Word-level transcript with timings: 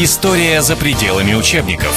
История 0.00 0.62
за 0.62 0.76
пределами 0.76 1.34
учебников. 1.34 1.92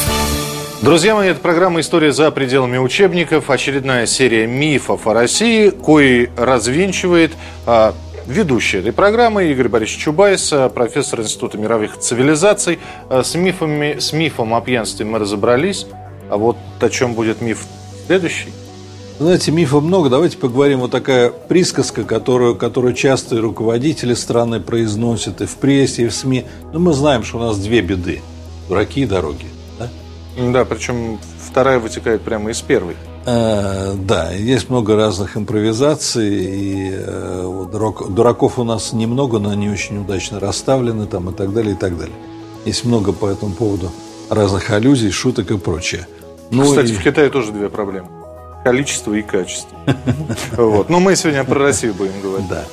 Друзья 0.82 1.14
мои, 1.14 1.30
это 1.30 1.40
программа 1.40 1.82
«История 1.82 2.12
за 2.12 2.32
пределами 2.32 2.80
учебников». 2.80 3.52
Очередная 3.52 4.08
серия 4.08 4.48
мифов 4.48 5.06
о 5.06 5.14
России, 5.14 5.70
кои 5.70 6.32
развенчивает 6.36 7.32
а, 7.68 7.94
ведущий 8.26 8.80
этой 8.80 8.92
программы 8.92 9.52
Игорь 9.52 9.68
Борисович 9.68 10.06
Чубайс, 10.06 10.52
а, 10.52 10.70
профессор 10.70 11.22
Института 11.22 11.60
мировых 11.60 12.00
цивилизаций. 12.00 12.80
А, 13.08 13.22
с, 13.22 13.36
мифами, 13.36 14.00
с 14.00 14.14
мифом 14.14 14.56
о 14.56 14.62
пьянстве 14.62 15.06
мы 15.06 15.20
разобрались. 15.20 15.86
А 16.32 16.38
вот 16.38 16.58
о 16.80 16.90
чем 16.90 17.14
будет 17.14 17.40
миф 17.40 17.68
следующий? 18.08 18.52
Знаете, 19.22 19.52
мифов 19.52 19.84
много. 19.84 20.10
Давайте 20.10 20.36
поговорим. 20.36 20.80
Вот 20.80 20.90
такая 20.90 21.30
присказка, 21.30 22.04
которую, 22.04 22.56
которую 22.56 22.96
часто 22.96 23.40
руководители 23.40 24.16
страны 24.16 24.60
произносят 24.60 25.42
и 25.42 25.46
в 25.46 25.58
прессе, 25.58 26.06
и 26.06 26.08
в 26.08 26.12
СМИ. 26.12 26.46
Но 26.74 26.80
мы 26.80 26.92
знаем, 26.94 27.24
что 27.24 27.38
у 27.38 27.42
нас 27.42 27.60
две 27.60 27.82
беды. 27.82 28.24
Дураки 28.68 29.02
и 29.02 29.06
дороги. 29.06 29.46
Да, 29.78 29.90
да 30.52 30.66
причем 30.66 31.20
вторая 31.40 31.78
вытекает 31.78 32.24
прямо 32.24 32.50
из 32.50 32.62
первой. 32.62 32.96
А, 33.28 33.94
да, 33.94 34.32
есть 34.32 34.72
много 34.72 34.96
разных 34.96 35.38
импровизаций, 35.38 36.44
и 36.44 36.92
э, 36.92 37.44
вот, 37.46 38.16
дураков 38.16 38.58
у 38.58 38.64
нас 38.64 38.92
немного, 38.92 39.38
но 39.38 39.52
они 39.52 39.70
очень 39.70 40.00
удачно 40.02 40.40
расставлены 40.40 41.06
там 41.06 41.30
и 41.30 41.34
так 41.34 41.54
далее, 41.54 41.74
и 41.76 41.78
так 41.78 41.96
далее. 41.96 42.16
Есть 42.66 42.86
много 42.86 43.14
по 43.14 43.28
этому 43.28 43.54
поводу 43.54 43.92
разных 44.32 44.72
аллюзий, 44.72 45.12
шуток 45.12 45.52
и 45.52 45.60
прочее. 45.60 46.08
Ну, 46.50 46.64
Кстати, 46.64 46.90
и... 46.90 46.96
в 46.96 47.04
Китае 47.04 47.30
тоже 47.30 47.52
две 47.52 47.70
проблемы. 47.70 48.21
Количество 48.64 49.14
и 49.14 49.22
качество. 49.22 49.78
Вот. 50.56 50.90
Но 50.90 51.00
мы 51.00 51.16
сегодня 51.16 51.44
про 51.44 51.60
Россию 51.60 51.94
будем 51.96 52.22
говорить. 52.22 52.48
Да. 52.48 52.64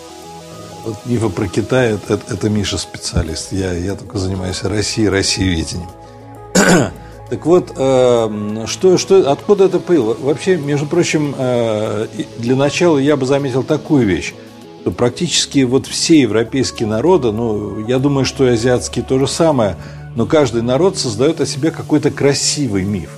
Вот 0.85 0.97
мифы 1.07 1.29
про 1.29 1.49
Китай 1.49 1.95
это, 1.95 2.21
это 2.29 2.49
Миша 2.49 2.79
специалист. 2.79 3.53
Я, 3.53 3.73
я 3.73 3.95
только 3.95 4.19
занимаюсь 4.19 4.63
Россией, 4.63 5.09
Россиеведением. 5.09 5.89
Так 7.29 7.45
вот, 7.45 7.75
э, 7.77 8.65
что, 8.67 8.97
что, 8.97 9.31
откуда 9.31 9.67
это 9.67 9.81
появилось? 9.81 10.19
Вообще, 10.19 10.57
между 10.57 10.87
прочим, 10.87 11.35
э, 11.37 12.07
для 12.39 12.57
начала 12.57 12.97
я 12.97 13.19
бы 13.19 13.27
заметил 13.27 13.63
такую 13.63 14.07
вещь, 14.07 14.33
что 14.81 14.93
практически 14.93 15.65
вот 15.65 15.87
все 15.87 16.23
европейские 16.23 16.89
народы, 16.89 17.31
ну, 17.31 17.87
я 17.87 17.99
думаю, 17.99 18.25
что 18.25 18.49
и 18.49 18.53
азиатские 18.53 19.05
то 19.05 19.19
же 19.19 19.27
самое, 19.27 19.77
но 20.17 20.25
каждый 20.25 20.63
народ 20.63 20.97
создает 20.97 21.43
о 21.43 21.47
себе 21.47 21.71
какой-то 21.71 22.11
красивый 22.11 22.85
миф. 22.85 23.11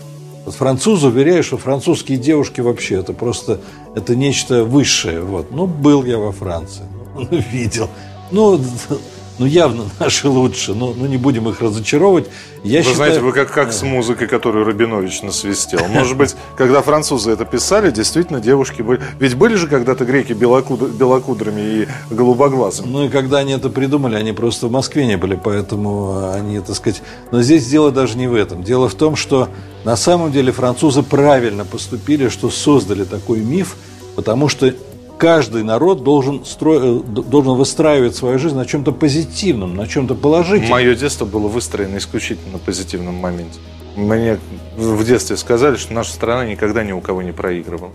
Вот 0.50 0.56
французы 0.56 1.06
уверяют, 1.06 1.46
что 1.46 1.58
французские 1.58 2.18
девушки 2.18 2.60
вообще 2.60 2.96
это 2.96 3.12
просто 3.12 3.60
это 3.94 4.16
нечто 4.16 4.64
высшее. 4.64 5.20
Вот. 5.20 5.52
Ну, 5.52 5.68
был 5.68 6.04
я 6.04 6.18
во 6.18 6.32
Франции, 6.32 6.82
ну, 7.14 7.28
видел. 7.52 7.88
Ну, 8.32 8.60
ну 9.38 9.46
явно 9.46 9.84
наши 10.00 10.28
лучше, 10.28 10.74
но 10.74 10.92
ну, 10.92 11.06
не 11.06 11.18
будем 11.18 11.48
их 11.48 11.60
разочаровывать. 11.60 12.26
Я 12.64 12.78
вы 12.78 12.82
считаю... 12.82 12.96
знаете, 12.96 13.20
вы 13.20 13.32
как, 13.32 13.52
как 13.52 13.72
с 13.72 13.82
музыкой, 13.82 14.26
которую 14.26 14.64
Рабинович 14.64 15.22
насвистел. 15.22 15.86
Может 15.86 16.16
быть, 16.16 16.34
когда 16.56 16.82
французы 16.82 17.30
это 17.30 17.44
писали, 17.44 17.92
действительно 17.92 18.40
девушки 18.40 18.82
были... 18.82 19.00
Ведь 19.20 19.36
были 19.36 19.54
же 19.54 19.68
когда-то 19.68 20.04
греки 20.04 20.32
белокуд... 20.32 20.80
белокудрыми 20.90 21.60
и 21.60 21.88
голубоглазыми. 22.12 22.88
Ну 22.88 23.04
и 23.04 23.08
когда 23.08 23.38
они 23.38 23.52
это 23.52 23.70
придумали, 23.70 24.16
они 24.16 24.32
просто 24.32 24.66
в 24.66 24.72
Москве 24.72 25.06
не 25.06 25.16
были, 25.16 25.36
поэтому 25.40 26.32
они, 26.32 26.58
так 26.58 26.74
сказать... 26.74 27.02
Но 27.30 27.40
здесь 27.40 27.68
дело 27.68 27.92
даже 27.92 28.18
не 28.18 28.26
в 28.26 28.34
этом. 28.34 28.64
Дело 28.64 28.88
в 28.88 28.94
том, 28.94 29.14
что 29.14 29.48
на 29.84 29.96
самом 29.96 30.32
деле 30.32 30.52
французы 30.52 31.02
правильно 31.02 31.64
поступили, 31.64 32.28
что 32.28 32.50
создали 32.50 33.04
такой 33.04 33.38
миф, 33.40 33.76
потому 34.14 34.48
что 34.48 34.74
каждый 35.18 35.62
народ 35.62 36.02
должен, 36.02 36.44
стро... 36.44 36.74
Э, 36.74 37.00
должен 37.00 37.54
выстраивать 37.54 38.16
свою 38.16 38.38
жизнь 38.38 38.56
на 38.56 38.66
чем-то 38.66 38.92
позитивном, 38.92 39.76
на 39.76 39.86
чем-то 39.86 40.14
положительном. 40.14 40.72
Мое 40.72 40.94
детство 40.94 41.24
было 41.24 41.48
выстроено 41.48 41.98
исключительно 41.98 42.52
на 42.52 42.58
позитивном 42.58 43.14
моменте. 43.14 43.58
Мне 43.96 44.38
в 44.76 45.04
детстве 45.04 45.36
сказали, 45.36 45.76
что 45.76 45.92
наша 45.92 46.12
страна 46.12 46.46
никогда 46.46 46.84
ни 46.84 46.92
у 46.92 47.00
кого 47.00 47.22
не 47.22 47.32
проигрывала. 47.32 47.92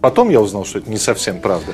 Потом 0.00 0.30
я 0.30 0.40
узнал, 0.40 0.64
что 0.64 0.78
это 0.78 0.90
не 0.90 0.98
совсем 0.98 1.40
правда. 1.40 1.72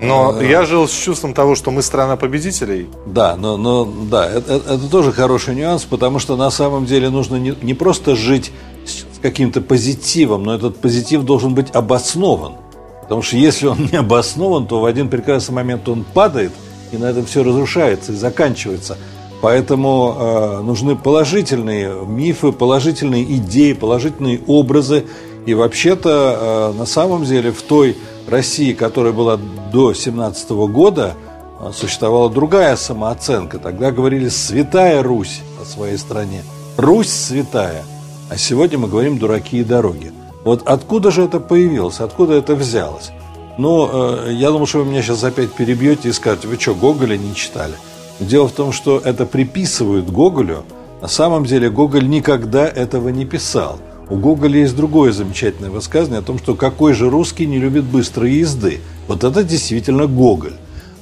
Но 0.00 0.36
а, 0.36 0.42
я 0.42 0.64
жил 0.64 0.88
с 0.88 0.92
чувством 0.92 1.32
того, 1.34 1.54
что 1.54 1.70
мы 1.70 1.82
страна 1.82 2.16
победителей. 2.16 2.88
Да, 3.06 3.36
но, 3.36 3.56
но 3.56 3.84
да, 3.84 4.28
это, 4.28 4.54
это 4.54 4.90
тоже 4.90 5.12
хороший 5.12 5.54
нюанс, 5.54 5.84
потому 5.84 6.18
что 6.18 6.36
на 6.36 6.50
самом 6.50 6.86
деле 6.86 7.10
нужно 7.10 7.36
не, 7.36 7.54
не 7.62 7.74
просто 7.74 8.16
жить 8.16 8.50
с 8.84 9.18
каким-то 9.20 9.60
позитивом, 9.60 10.42
но 10.42 10.54
этот 10.54 10.78
позитив 10.78 11.22
должен 11.22 11.54
быть 11.54 11.70
обоснован. 11.74 12.54
Потому 13.02 13.22
что 13.22 13.36
если 13.36 13.66
он 13.66 13.88
не 13.92 13.98
обоснован, 13.98 14.66
то 14.66 14.80
в 14.80 14.84
один 14.86 15.08
прекрасный 15.08 15.54
момент 15.54 15.88
он 15.88 16.04
падает, 16.04 16.52
и 16.90 16.96
на 16.96 17.06
этом 17.06 17.24
все 17.24 17.42
разрушается 17.42 18.12
и 18.12 18.16
заканчивается. 18.16 18.98
Поэтому 19.42 20.16
э, 20.18 20.60
нужны 20.62 20.94
положительные 20.94 21.92
мифы, 22.06 22.52
положительные 22.52 23.24
идеи, 23.24 23.72
положительные 23.72 24.40
образы. 24.46 25.04
И 25.46 25.54
вообще-то, 25.54 26.72
э, 26.74 26.78
на 26.78 26.86
самом 26.86 27.24
деле, 27.24 27.50
в 27.50 27.60
той 27.62 27.96
России, 28.28 28.72
которая 28.72 29.12
была 29.12 29.38
до 29.72 29.94
17 29.94 30.50
года, 30.68 31.14
э, 31.60 31.70
существовала 31.74 32.30
другая 32.30 32.76
самооценка. 32.76 33.58
Тогда 33.58 33.90
говорили 33.90 34.28
«святая 34.28 35.02
Русь» 35.02 35.40
о 35.60 35.64
своей 35.64 35.98
стране. 35.98 36.42
«Русь 36.76 37.10
святая». 37.10 37.84
А 38.30 38.36
сегодня 38.36 38.78
мы 38.78 38.88
говорим 38.88 39.18
«дураки 39.18 39.58
и 39.58 39.64
дороги». 39.64 40.12
Вот 40.44 40.62
откуда 40.66 41.10
же 41.10 41.22
это 41.22 41.38
появилось, 41.38 42.00
откуда 42.00 42.34
это 42.34 42.54
взялось? 42.54 43.12
Ну, 43.58 43.88
э, 44.26 44.32
я 44.32 44.48
думаю, 44.50 44.66
что 44.66 44.78
вы 44.78 44.86
меня 44.86 45.02
сейчас 45.02 45.22
опять 45.24 45.52
перебьете 45.52 46.08
и 46.08 46.12
скажете, 46.12 46.48
вы 46.48 46.58
что, 46.58 46.74
Гоголя 46.74 47.16
не 47.16 47.34
читали? 47.34 47.74
Дело 48.18 48.48
в 48.48 48.52
том, 48.52 48.72
что 48.72 48.98
это 48.98 49.26
приписывают 49.26 50.10
Гоголю. 50.10 50.64
На 51.00 51.08
самом 51.08 51.44
деле 51.44 51.70
Гоголь 51.70 52.08
никогда 52.08 52.66
этого 52.66 53.08
не 53.10 53.24
писал. 53.24 53.78
У 54.12 54.16
Гоголя 54.16 54.58
есть 54.58 54.76
другое 54.76 55.10
замечательное 55.10 55.70
высказывание 55.70 56.18
о 56.18 56.22
том, 56.22 56.36
что 56.36 56.54
какой 56.54 56.92
же 56.92 57.08
русский 57.08 57.46
не 57.46 57.58
любит 57.58 57.84
быстрой 57.84 58.32
езды. 58.32 58.80
Вот 59.08 59.24
это 59.24 59.42
действительно 59.42 60.06
Гоголь. 60.06 60.52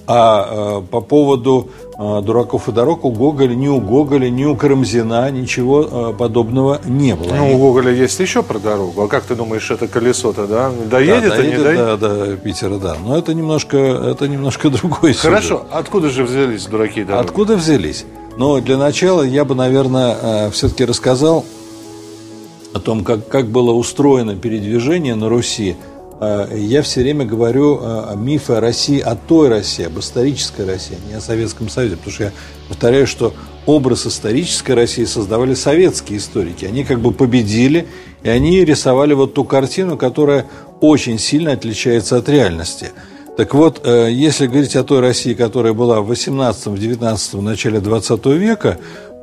А 0.06 0.78
э, 0.78 0.87
по 0.88 1.00
поводу 1.00 1.70
э, 1.99 2.22
«Дураков 2.22 2.69
и 2.69 2.72
дорог» 2.72 3.04
у 3.04 3.10
Гоголя, 3.10 3.53
ни 3.56 3.66
у 3.66 3.81
Гоголя, 3.81 4.31
ни 4.31 4.44
у 4.44 4.54
Карамзина 4.54 5.28
ничего 5.32 6.12
э, 6.12 6.15
подобного 6.16 6.81
не 6.84 7.16
было. 7.16 7.34
Ну, 7.34 7.56
у 7.56 7.59
Гоголя 7.59 7.91
есть 7.91 8.20
еще 8.20 8.44
про 8.44 8.60
дорогу. 8.60 9.03
А 9.03 9.09
как 9.09 9.25
ты 9.25 9.34
думаешь, 9.34 9.69
это 9.72 9.88
колесо-то, 9.88 10.47
да? 10.47 10.70
Доедет, 10.88 11.31
да, 11.31 11.37
доедет, 11.37 11.37
а 11.37 11.43
не 11.43 11.65
доедет? 11.65 12.00
Да, 12.00 12.09
да, 12.09 12.37
Питера, 12.37 12.78
да. 12.78 12.97
Но 13.04 13.19
это 13.19 13.34
немножко, 13.34 13.76
это 13.76 14.28
немножко 14.28 14.70
другой 14.70 15.15
Хорошо. 15.15 15.59
Сюжет. 15.59 15.62
Откуда 15.72 16.10
же 16.10 16.22
взялись 16.22 16.65
«Дураки 16.66 17.00
и 17.00 17.04
дороги»? 17.04 17.26
Откуда 17.26 17.56
взялись? 17.56 18.04
Но 18.37 18.60
для 18.60 18.76
начала 18.76 19.22
я 19.22 19.44
бы, 19.44 19.56
наверное, 19.56 20.50
все-таки 20.50 20.84
рассказал 20.84 21.44
о 22.72 22.78
том, 22.78 23.04
как, 23.04 23.28
как 23.28 23.48
было 23.48 23.72
устроено 23.72 24.36
передвижение 24.36 25.14
на 25.14 25.28
Руси– 25.28 25.76
Э, 26.20 26.48
я 26.54 26.82
все 26.82 27.00
время 27.00 27.25
говорю 27.25 27.78
э, 27.78 28.04
о 28.10 28.14
мифе 28.14 28.54
о 28.54 28.60
России, 28.60 29.00
о 29.00 29.16
той 29.16 29.48
России, 29.48 29.86
об 29.86 29.98
исторической 29.98 30.66
России, 30.66 30.98
а 31.03 31.08
не 31.08 31.14
о 31.14 31.20
Советском 31.20 31.69
Союзе. 31.70 31.97
Потому 31.97 32.12
что 32.12 32.25
я 32.25 32.32
повторяю, 32.69 33.06
что 33.06 33.32
образ 33.64 34.06
исторической 34.06 34.72
России 34.72 35.04
создавали 35.04 35.54
советские 35.54 36.19
историки. 36.19 36.66
Они 36.66 36.84
как 36.84 37.00
бы 37.00 37.12
победили, 37.12 37.86
и 38.22 38.28
они 38.28 38.64
рисовали 38.64 39.14
вот 39.14 39.32
ту 39.32 39.44
картину, 39.44 39.97
которая 39.97 40.47
очень 40.81 41.19
сильно 41.19 41.52
отличается 41.52 42.19
от 42.19 42.28
реальности. 42.28 42.91
Так 43.38 43.54
вот, 43.54 43.81
э, 43.84 44.08
если 44.12 44.47
говорить 44.47 44.76
о 44.76 44.84
той 44.84 45.00
России, 45.00 45.32
которая 45.32 45.72
была 45.72 46.02
в 46.02 46.08
18, 46.08 46.66
в 46.66 46.78
19, 46.78 47.32
в 47.32 47.42
начале 47.42 47.81
20 47.81 48.26
века, 48.37 48.78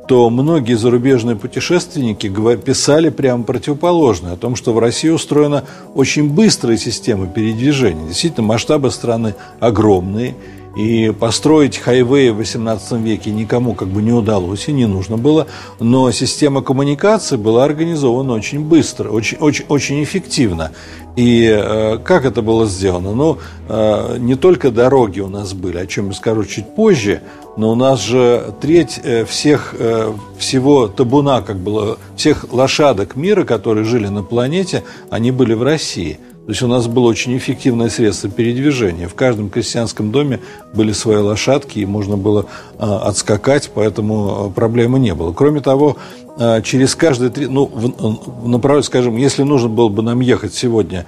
то 0.08 0.30
многие 0.30 0.74
зарубежные 0.74 1.36
путешественники 1.36 2.28
писали 2.56 3.10
прямо 3.10 3.44
противоположное, 3.44 4.32
о 4.32 4.36
том, 4.36 4.56
что 4.56 4.72
в 4.72 4.78
России 4.78 5.10
устроена 5.10 5.64
очень 5.94 6.30
быстрая 6.30 6.78
система 6.78 7.26
передвижения. 7.26 8.08
Действительно, 8.08 8.46
масштабы 8.46 8.90
страны 8.90 9.34
огромные, 9.60 10.34
и 10.76 11.10
построить 11.10 11.76
хайвей 11.76 12.30
в 12.30 12.40
XVIII 12.40 13.02
веке 13.02 13.32
никому 13.32 13.74
как 13.74 13.88
бы 13.88 14.00
не 14.00 14.12
удалось 14.12 14.68
и 14.68 14.72
не 14.72 14.86
нужно 14.86 15.16
было, 15.16 15.48
но 15.80 16.10
система 16.12 16.62
коммуникации 16.62 17.36
была 17.36 17.64
организована 17.64 18.34
очень 18.34 18.60
быстро, 18.60 19.10
очень, 19.10 19.38
очень, 19.38 19.64
очень 19.68 20.02
эффективно. 20.04 20.70
И 21.16 21.44
э, 21.50 21.98
как 22.04 22.24
это 22.24 22.42
было 22.42 22.66
сделано? 22.66 23.12
Ну, 23.12 23.38
э, 23.68 24.18
не 24.20 24.36
только 24.36 24.70
дороги 24.70 25.18
у 25.18 25.28
нас 25.28 25.52
были, 25.52 25.78
о 25.78 25.86
чем 25.86 26.08
я 26.08 26.12
скажу 26.12 26.44
чуть 26.44 26.72
позже, 26.76 27.22
но 27.58 27.72
у 27.72 27.74
нас 27.74 28.00
же 28.00 28.54
треть 28.60 29.00
э, 29.02 29.24
всех, 29.24 29.74
э, 29.76 30.12
всего 30.38 30.86
табуна, 30.86 31.42
как 31.42 31.56
было, 31.56 31.98
всех 32.16 32.52
лошадок 32.52 33.16
мира, 33.16 33.42
которые 33.42 33.84
жили 33.84 34.06
на 34.06 34.22
планете, 34.22 34.84
они 35.10 35.32
были 35.32 35.54
в 35.54 35.64
России. 35.64 36.20
То 36.46 36.52
есть 36.52 36.62
у 36.62 36.68
нас 36.68 36.86
было 36.86 37.08
очень 37.08 37.36
эффективное 37.36 37.88
средство 37.88 38.30
передвижения. 38.30 39.08
В 39.08 39.14
каждом 39.14 39.50
крестьянском 39.50 40.12
доме 40.12 40.38
были 40.72 40.92
свои 40.92 41.16
лошадки, 41.16 41.80
и 41.80 41.84
можно 41.84 42.16
было 42.16 42.46
э, 42.78 42.84
отскакать, 42.84 43.72
поэтому 43.74 44.52
проблемы 44.54 45.00
не 45.00 45.12
было. 45.12 45.32
Кроме 45.32 45.60
того, 45.60 45.96
через 46.62 46.94
каждые 46.94 47.30
три... 47.30 47.48
Ну, 47.48 47.66
в, 47.66 48.44
в 48.44 48.48
направлении, 48.48 48.86
скажем, 48.86 49.16
если 49.16 49.42
нужно 49.42 49.68
было 49.68 49.88
бы 49.88 50.04
нам 50.04 50.20
ехать 50.20 50.54
сегодня 50.54 51.06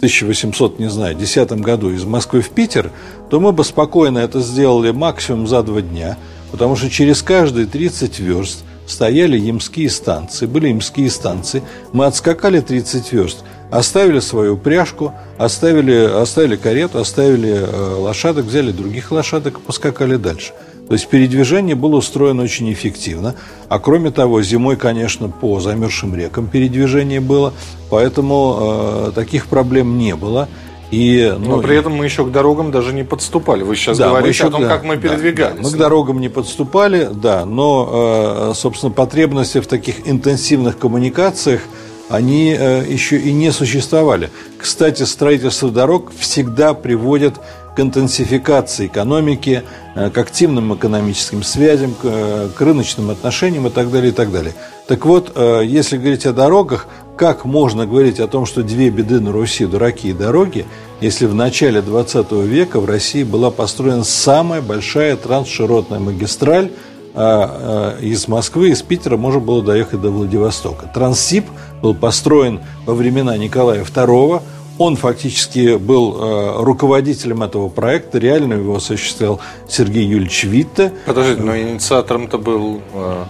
1800, 0.00 0.78
не 0.78 0.88
знаю, 0.88 1.14
10 1.14 1.52
году 1.60 1.90
из 1.90 2.04
Москвы 2.04 2.40
в 2.40 2.48
Питер, 2.48 2.90
то 3.28 3.38
мы 3.38 3.52
бы 3.52 3.64
спокойно 3.64 4.18
это 4.18 4.40
сделали 4.40 4.92
максимум 4.92 5.46
за 5.46 5.62
два 5.62 5.82
дня, 5.82 6.16
потому 6.50 6.74
что 6.74 6.88
через 6.88 7.22
каждые 7.22 7.66
30 7.66 8.18
верст 8.18 8.64
стояли 8.86 9.38
ямские 9.38 9.90
станции, 9.90 10.46
были 10.46 10.68
ямские 10.68 11.10
станции, 11.10 11.62
мы 11.92 12.06
отскакали 12.06 12.60
30 12.60 13.12
верст, 13.12 13.44
оставили 13.70 14.20
свою 14.20 14.54
упряжку, 14.54 15.12
оставили, 15.36 15.94
оставили 15.94 16.56
карету, 16.56 16.98
оставили 16.98 17.50
э, 17.50 17.94
лошадок, 17.94 18.46
взяли 18.46 18.72
других 18.72 19.12
лошадок 19.12 19.58
и 19.58 19.60
поскакали 19.60 20.16
дальше. 20.16 20.54
То 20.90 20.94
есть 20.94 21.06
передвижение 21.06 21.76
было 21.76 21.98
устроено 21.98 22.42
очень 22.42 22.72
эффективно. 22.72 23.36
А 23.68 23.78
кроме 23.78 24.10
того, 24.10 24.42
зимой, 24.42 24.74
конечно, 24.74 25.28
по 25.28 25.60
замерзшим 25.60 26.16
рекам 26.16 26.48
передвижение 26.48 27.20
было, 27.20 27.54
поэтому 27.90 28.58
э, 29.06 29.12
таких 29.14 29.46
проблем 29.46 29.98
не 29.98 30.16
было. 30.16 30.48
И, 30.90 31.32
ну, 31.38 31.58
Но 31.58 31.62
при 31.62 31.76
этом 31.76 31.92
мы 31.92 32.06
еще 32.06 32.26
к 32.26 32.32
дорогам 32.32 32.72
даже 32.72 32.92
не 32.92 33.04
подступали. 33.04 33.62
Вы 33.62 33.76
сейчас 33.76 33.98
да, 33.98 34.08
говорите 34.08 34.30
еще, 34.30 34.48
о 34.48 34.50
том, 34.50 34.62
да, 34.62 34.68
как 34.68 34.82
мы 34.82 34.96
передвигались. 34.96 35.58
Да, 35.58 35.62
мы 35.62 35.70
к 35.70 35.76
дорогам 35.76 36.20
не 36.20 36.28
подступали, 36.28 37.08
да, 37.14 37.44
но, 37.44 38.48
э, 38.50 38.54
собственно, 38.56 38.90
потребности 38.90 39.60
в 39.60 39.68
таких 39.68 40.08
интенсивных 40.08 40.76
коммуникациях 40.76 41.60
они 42.08 42.52
э, 42.58 42.84
еще 42.84 43.16
и 43.16 43.32
не 43.32 43.52
существовали. 43.52 44.30
Кстати, 44.58 45.04
строительство 45.04 45.70
дорог 45.70 46.10
всегда 46.18 46.74
приводит 46.74 47.34
интенсификации 47.80 48.86
экономики, 48.86 49.62
э, 49.94 50.10
к 50.10 50.18
активным 50.18 50.74
экономическим 50.74 51.42
связям, 51.42 51.94
к, 51.94 52.50
к 52.54 52.60
рыночным 52.60 53.10
отношениям 53.10 53.66
и 53.66 53.70
так 53.70 53.90
далее, 53.90 54.10
и 54.10 54.14
так 54.14 54.30
далее. 54.30 54.54
Так 54.86 55.06
вот, 55.06 55.36
если 55.62 55.98
говорить 55.98 56.26
о 56.26 56.32
дорогах, 56.32 56.88
как 57.16 57.44
можно 57.44 57.86
говорить 57.86 58.18
о 58.18 58.26
том, 58.26 58.44
что 58.44 58.62
две 58.64 58.90
беды 58.90 59.20
на 59.20 59.30
Руси– 59.30 59.66
дураки 59.66 60.08
и 60.08 60.12
дороги, 60.12 60.66
если 61.00 61.26
в 61.26 61.34
начале 61.34 61.80
20 61.80 62.32
века 62.32 62.80
в 62.80 62.86
России 62.86 63.22
была 63.22 63.50
построена 63.52 64.02
самая 64.02 64.60
большая 64.60 65.16
трансширотная 65.16 66.00
магистраль, 66.00 66.70
а 67.14 67.98
из 68.00 68.28
Москвы, 68.28 68.70
из 68.70 68.82
Питера 68.82 69.16
можно 69.16 69.40
было 69.40 69.62
доехать 69.62 70.00
до 70.00 70.10
Владивостока. 70.10 70.90
Транссиб 70.94 71.44
был 71.82 71.94
построен 71.94 72.60
во 72.86 72.94
времена 72.94 73.36
Николая 73.36 73.84
II. 73.84 74.42
Он 74.80 74.96
фактически 74.96 75.76
был 75.76 76.16
э, 76.18 76.62
руководителем 76.62 77.42
этого 77.42 77.68
проекта, 77.68 78.16
реально 78.16 78.54
его 78.54 78.76
осуществлял 78.76 79.38
Сергей 79.68 80.06
Юльевич 80.06 80.44
Витте. 80.44 80.94
Подождите, 81.04 81.42
но 81.42 81.54
инициатором-то 81.54 82.38
был 82.38 82.80
э, 82.94 83.24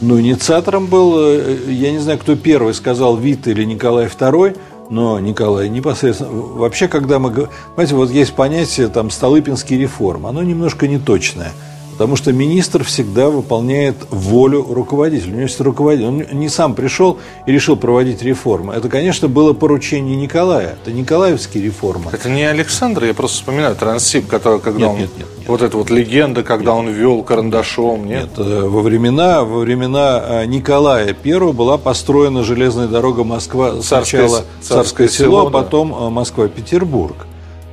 ну, 0.00 0.18
инициатором 0.18 0.86
был, 0.86 1.16
э, 1.18 1.58
я 1.68 1.92
не 1.92 1.98
знаю, 1.98 2.18
кто 2.18 2.34
первый 2.34 2.72
сказал, 2.72 3.18
Вит 3.18 3.46
или 3.46 3.62
Николай 3.64 4.06
II, 4.06 4.56
но 4.88 5.20
Николай 5.20 5.68
непосредственно... 5.68 6.30
Вообще, 6.30 6.88
когда 6.88 7.18
мы... 7.18 7.30
Понимаете, 7.30 7.94
вот 7.94 8.10
есть 8.10 8.32
понятие 8.32 8.88
там 8.88 9.10
Столыпинский 9.10 9.76
реформ, 9.76 10.24
оно 10.24 10.42
немножко 10.42 10.88
неточное– 10.88 11.52
Потому 12.00 12.16
что 12.16 12.32
министр 12.32 12.82
всегда 12.82 13.28
выполняет 13.28 13.94
волю 14.08 14.66
руководителя. 14.66 15.32
У 15.32 15.32
него 15.32 15.42
есть 15.42 15.60
руководитель. 15.60 16.06
Он 16.08 16.24
не 16.32 16.48
сам 16.48 16.74
пришел 16.74 17.18
и 17.44 17.52
решил 17.52 17.76
проводить 17.76 18.22
реформы. 18.22 18.72
Это, 18.72 18.88
конечно, 18.88 19.28
было 19.28 19.52
поручение 19.52 20.16
Николая. 20.16 20.78
Это 20.82 20.92
Николаевские 20.92 21.62
реформы. 21.62 22.10
Это 22.10 22.30
не 22.30 22.42
Александр, 22.44 23.04
я 23.04 23.12
просто 23.12 23.36
вспоминаю 23.36 23.76
Трансип, 23.76 24.26
который, 24.28 24.60
когда 24.60 24.86
нет, 24.86 24.88
он... 24.88 24.96
Нет, 24.96 25.10
нет, 25.18 25.28
нет. 25.36 25.46
Вот 25.46 25.60
эта 25.60 25.76
вот 25.76 25.90
легенда, 25.90 26.42
когда 26.42 26.72
нет. 26.72 26.78
он 26.78 26.88
вел 26.88 27.22
карандашом, 27.22 28.06
нет? 28.06 28.30
Нет, 28.38 28.46
э, 28.46 28.62
во 28.62 28.80
времена, 28.80 29.44
во 29.44 29.58
времена 29.58 30.22
э, 30.26 30.46
Николая 30.46 31.14
I 31.22 31.52
была 31.52 31.76
построена 31.76 32.44
железная 32.44 32.88
дорога 32.88 33.24
Москва, 33.24 33.72
царское, 33.82 34.26
сначала 34.26 34.44
Царское, 34.62 35.06
царское 35.06 35.08
село, 35.08 35.48
а 35.48 35.50
потом 35.50 35.90
да. 35.90 35.96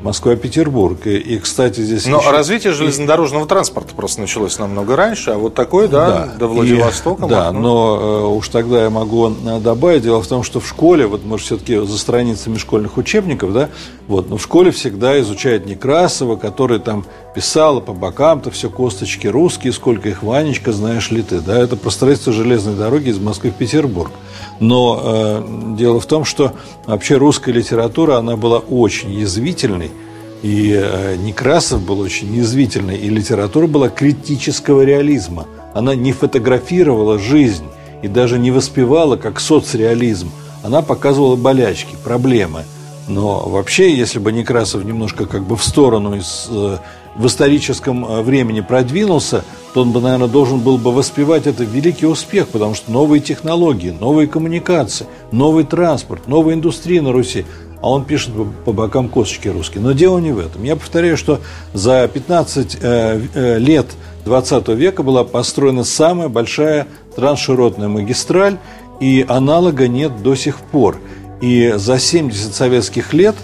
Москва-Петербург. 0.01 0.37
Москва-Петербург. 0.47 1.07
И, 1.07 1.17
и, 1.17 1.39
кстати, 1.39 1.81
здесь... 1.81 2.05
Но 2.05 2.19
еще... 2.19 2.31
развитие 2.31 2.73
железнодорожного 2.73 3.45
транспорта 3.47 3.93
просто 3.95 4.21
началось 4.21 4.57
намного 4.59 4.95
раньше, 4.95 5.31
а 5.31 5.37
вот 5.37 5.53
такое, 5.53 5.87
да, 5.87 6.07
да. 6.07 6.33
до 6.37 6.47
Владивостока. 6.47 7.25
И, 7.25 7.29
да, 7.29 7.51
но 7.51 7.99
э, 7.99 8.35
уж 8.35 8.47
тогда 8.49 8.83
я 8.83 8.89
могу 8.89 9.29
э, 9.29 9.59
добавить. 9.59 10.03
Дело 10.03 10.21
в 10.21 10.27
том, 10.27 10.43
что 10.43 10.59
в 10.59 10.67
школе, 10.67 11.07
вот, 11.07 11.25
может, 11.25 11.45
все-таки 11.45 11.77
за 11.77 11.97
страницами 11.97 12.57
школьных 12.57 12.97
учебников, 12.97 13.53
да, 13.53 13.69
вот, 14.07 14.29
но 14.29 14.37
в 14.37 14.41
школе 14.41 14.71
всегда 14.71 15.19
изучают 15.19 15.65
Некрасова, 15.65 16.35
который 16.35 16.79
там 16.79 17.05
писал 17.35 17.81
по 17.81 17.93
бокам-то 17.93 18.51
все 18.51 18.69
косточки 18.69 19.27
русские, 19.27 19.73
сколько 19.73 20.09
их, 20.09 20.23
Ванечка, 20.23 20.71
знаешь 20.71 21.11
ли 21.11 21.21
ты, 21.21 21.39
да, 21.39 21.59
это 21.59 21.75
про 21.75 21.89
строительство 21.89 22.33
железной 22.33 22.75
дороги 22.75 23.09
из 23.09 23.19
Москвы 23.19 23.51
в 23.51 23.55
Петербург. 23.55 24.11
Но 24.59 24.99
э, 25.03 25.75
дело 25.77 25.99
в 25.99 26.05
том, 26.05 26.25
что 26.25 26.53
вообще 26.85 27.17
русская 27.17 27.51
литература, 27.51 28.17
она 28.17 28.35
была 28.35 28.57
очень 28.57 29.13
язвительной, 29.13 29.91
и 30.41 30.73
э, 30.75 31.15
Некрасов 31.17 31.81
был 31.81 31.99
очень 31.99 32.33
язвительный, 32.35 32.97
и 32.97 33.09
литература 33.09 33.67
была 33.67 33.89
критического 33.89 34.81
реализма. 34.81 35.45
Она 35.73 35.95
не 35.95 36.11
фотографировала 36.11 37.19
жизнь 37.19 37.65
и 38.01 38.07
даже 38.07 38.39
не 38.39 38.51
воспевала 38.51 39.15
как 39.15 39.39
соцреализм. 39.39 40.31
Она 40.63 40.81
показывала 40.81 41.35
болячки, 41.35 41.95
проблемы. 42.03 42.63
Но 43.07 43.47
вообще, 43.47 43.95
если 43.95 44.19
бы 44.19 44.31
Некрасов 44.31 44.83
немножко 44.83 45.25
как 45.25 45.43
бы 45.43 45.55
в 45.55 45.63
сторону 45.63 46.15
из, 46.15 46.47
э, 46.49 46.77
в 47.17 47.25
историческом 47.25 48.05
э, 48.05 48.21
времени 48.21 48.61
продвинулся, 48.61 49.43
то 49.73 49.81
он 49.81 49.91
бы, 49.91 50.01
наверное, 50.01 50.27
должен 50.27 50.59
был 50.59 50.77
бы 50.77 50.91
воспевать 50.91 51.47
это 51.47 51.63
великий 51.63 52.05
успех, 52.05 52.47
потому 52.47 52.75
что 52.75 52.91
новые 52.91 53.21
технологии, 53.21 53.89
новые 53.89 54.27
коммуникации, 54.27 55.07
новый 55.31 55.63
транспорт, 55.63 56.27
новая 56.27 56.53
индустрия 56.53 57.01
на 57.01 57.11
Руси, 57.11 57.45
а 57.81 57.89
он 57.89 58.05
пишет 58.05 58.31
по 58.65 58.71
бокам 58.71 59.09
косточки 59.09 59.47
русские. 59.47 59.83
Но 59.83 59.91
дело 59.91 60.19
не 60.19 60.31
в 60.31 60.39
этом. 60.39 60.63
Я 60.63 60.75
повторяю, 60.75 61.17
что 61.17 61.39
за 61.73 62.07
15 62.07 62.77
э, 62.81 63.21
э, 63.33 63.57
лет 63.59 63.87
20 64.25 64.67
века 64.69 65.03
была 65.03 65.23
построена 65.23 65.83
самая 65.83 66.27
большая 66.27 66.87
трансширотная 67.15 67.87
магистраль, 67.87 68.57
и 68.99 69.25
аналога 69.27 69.87
нет 69.87 70.23
до 70.23 70.35
сих 70.35 70.57
пор. 70.57 70.97
И 71.39 71.73
за 71.75 71.99
70 71.99 72.53
советских 72.53 73.13
лет 73.13 73.35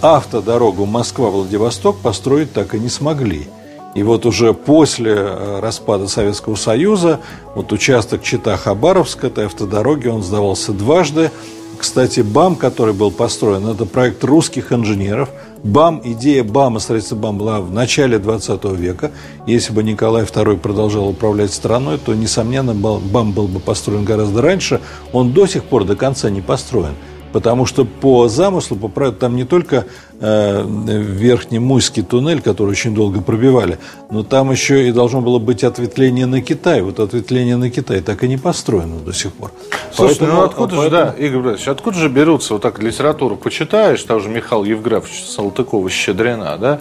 автодорогу 0.00 0.86
Москва-Владивосток 0.86 1.98
построить 1.98 2.52
так 2.52 2.74
и 2.74 2.78
не 2.78 2.88
смогли. 2.88 3.48
И 3.94 4.02
вот 4.02 4.24
уже 4.24 4.54
после 4.54 5.12
э, 5.12 5.60
распада 5.60 6.08
Советского 6.08 6.54
Союза, 6.54 7.20
вот 7.54 7.72
участок 7.72 8.22
Чита-Хабаровск, 8.22 9.26
этой 9.26 9.46
автодороги, 9.46 10.08
он 10.08 10.22
сдавался 10.22 10.72
дважды. 10.72 11.30
Кстати, 11.76 12.20
БАМ, 12.20 12.56
который 12.56 12.94
был 12.94 13.10
построен, 13.10 13.66
это 13.66 13.84
проект 13.84 14.24
русских 14.24 14.72
инженеров. 14.72 15.28
БАМ, 15.62 16.00
идея 16.04 16.42
БАМа, 16.42 16.78
строительства 16.78 17.16
БАМ 17.16 17.38
была 17.38 17.60
в 17.60 17.70
начале 17.70 18.18
20 18.18 18.64
века. 18.64 19.10
Если 19.46 19.72
бы 19.72 19.82
Николай 19.82 20.24
II 20.24 20.58
продолжал 20.58 21.08
управлять 21.08 21.52
страной, 21.52 21.98
то, 21.98 22.14
несомненно, 22.14 22.72
БАМ 22.74 23.32
был 23.32 23.46
бы 23.46 23.60
построен 23.60 24.04
гораздо 24.04 24.40
раньше. 24.40 24.80
Он 25.12 25.32
до 25.32 25.46
сих 25.46 25.64
пор 25.64 25.84
до 25.84 25.96
конца 25.96 26.30
не 26.30 26.40
построен. 26.40 26.94
Потому 27.32 27.66
что 27.66 27.84
по 27.84 28.28
замыслу, 28.28 28.76
по 28.76 28.88
правилу, 28.88 29.16
там 29.16 29.36
не 29.36 29.44
только 29.44 29.86
э, 30.20 30.64
верхний 30.66 31.58
Муйский 31.58 32.02
туннель, 32.02 32.40
который 32.40 32.70
очень 32.70 32.94
долго 32.94 33.20
пробивали, 33.20 33.78
но 34.10 34.22
там 34.22 34.50
еще 34.50 34.88
и 34.88 34.92
должно 34.92 35.20
было 35.20 35.38
быть 35.38 35.64
ответвление 35.64 36.26
на 36.26 36.42
Китай. 36.42 36.82
Вот 36.82 37.00
ответвление 37.00 37.56
на 37.56 37.70
Китай 37.70 38.00
так 38.00 38.22
и 38.24 38.28
не 38.28 38.36
построено 38.36 39.00
до 39.00 39.12
сих 39.12 39.32
пор. 39.32 39.50
Слушай, 39.92 40.18
поэтому, 40.18 40.32
ну 40.32 40.44
откуда 40.44 40.76
поэтому... 40.76 40.82
же, 40.82 40.90
да, 40.90 41.14
Игорь 41.18 41.42
Борисович, 41.42 41.68
откуда 41.68 41.98
же 41.98 42.08
берутся, 42.08 42.54
вот 42.54 42.62
так 42.62 42.82
литературу 42.82 43.36
почитаешь, 43.36 44.02
там 44.02 44.20
же 44.20 44.28
Михаил 44.28 44.64
Евграфович 44.64 45.24
Салтыкова-Щедрина, 45.36 46.58
да, 46.58 46.80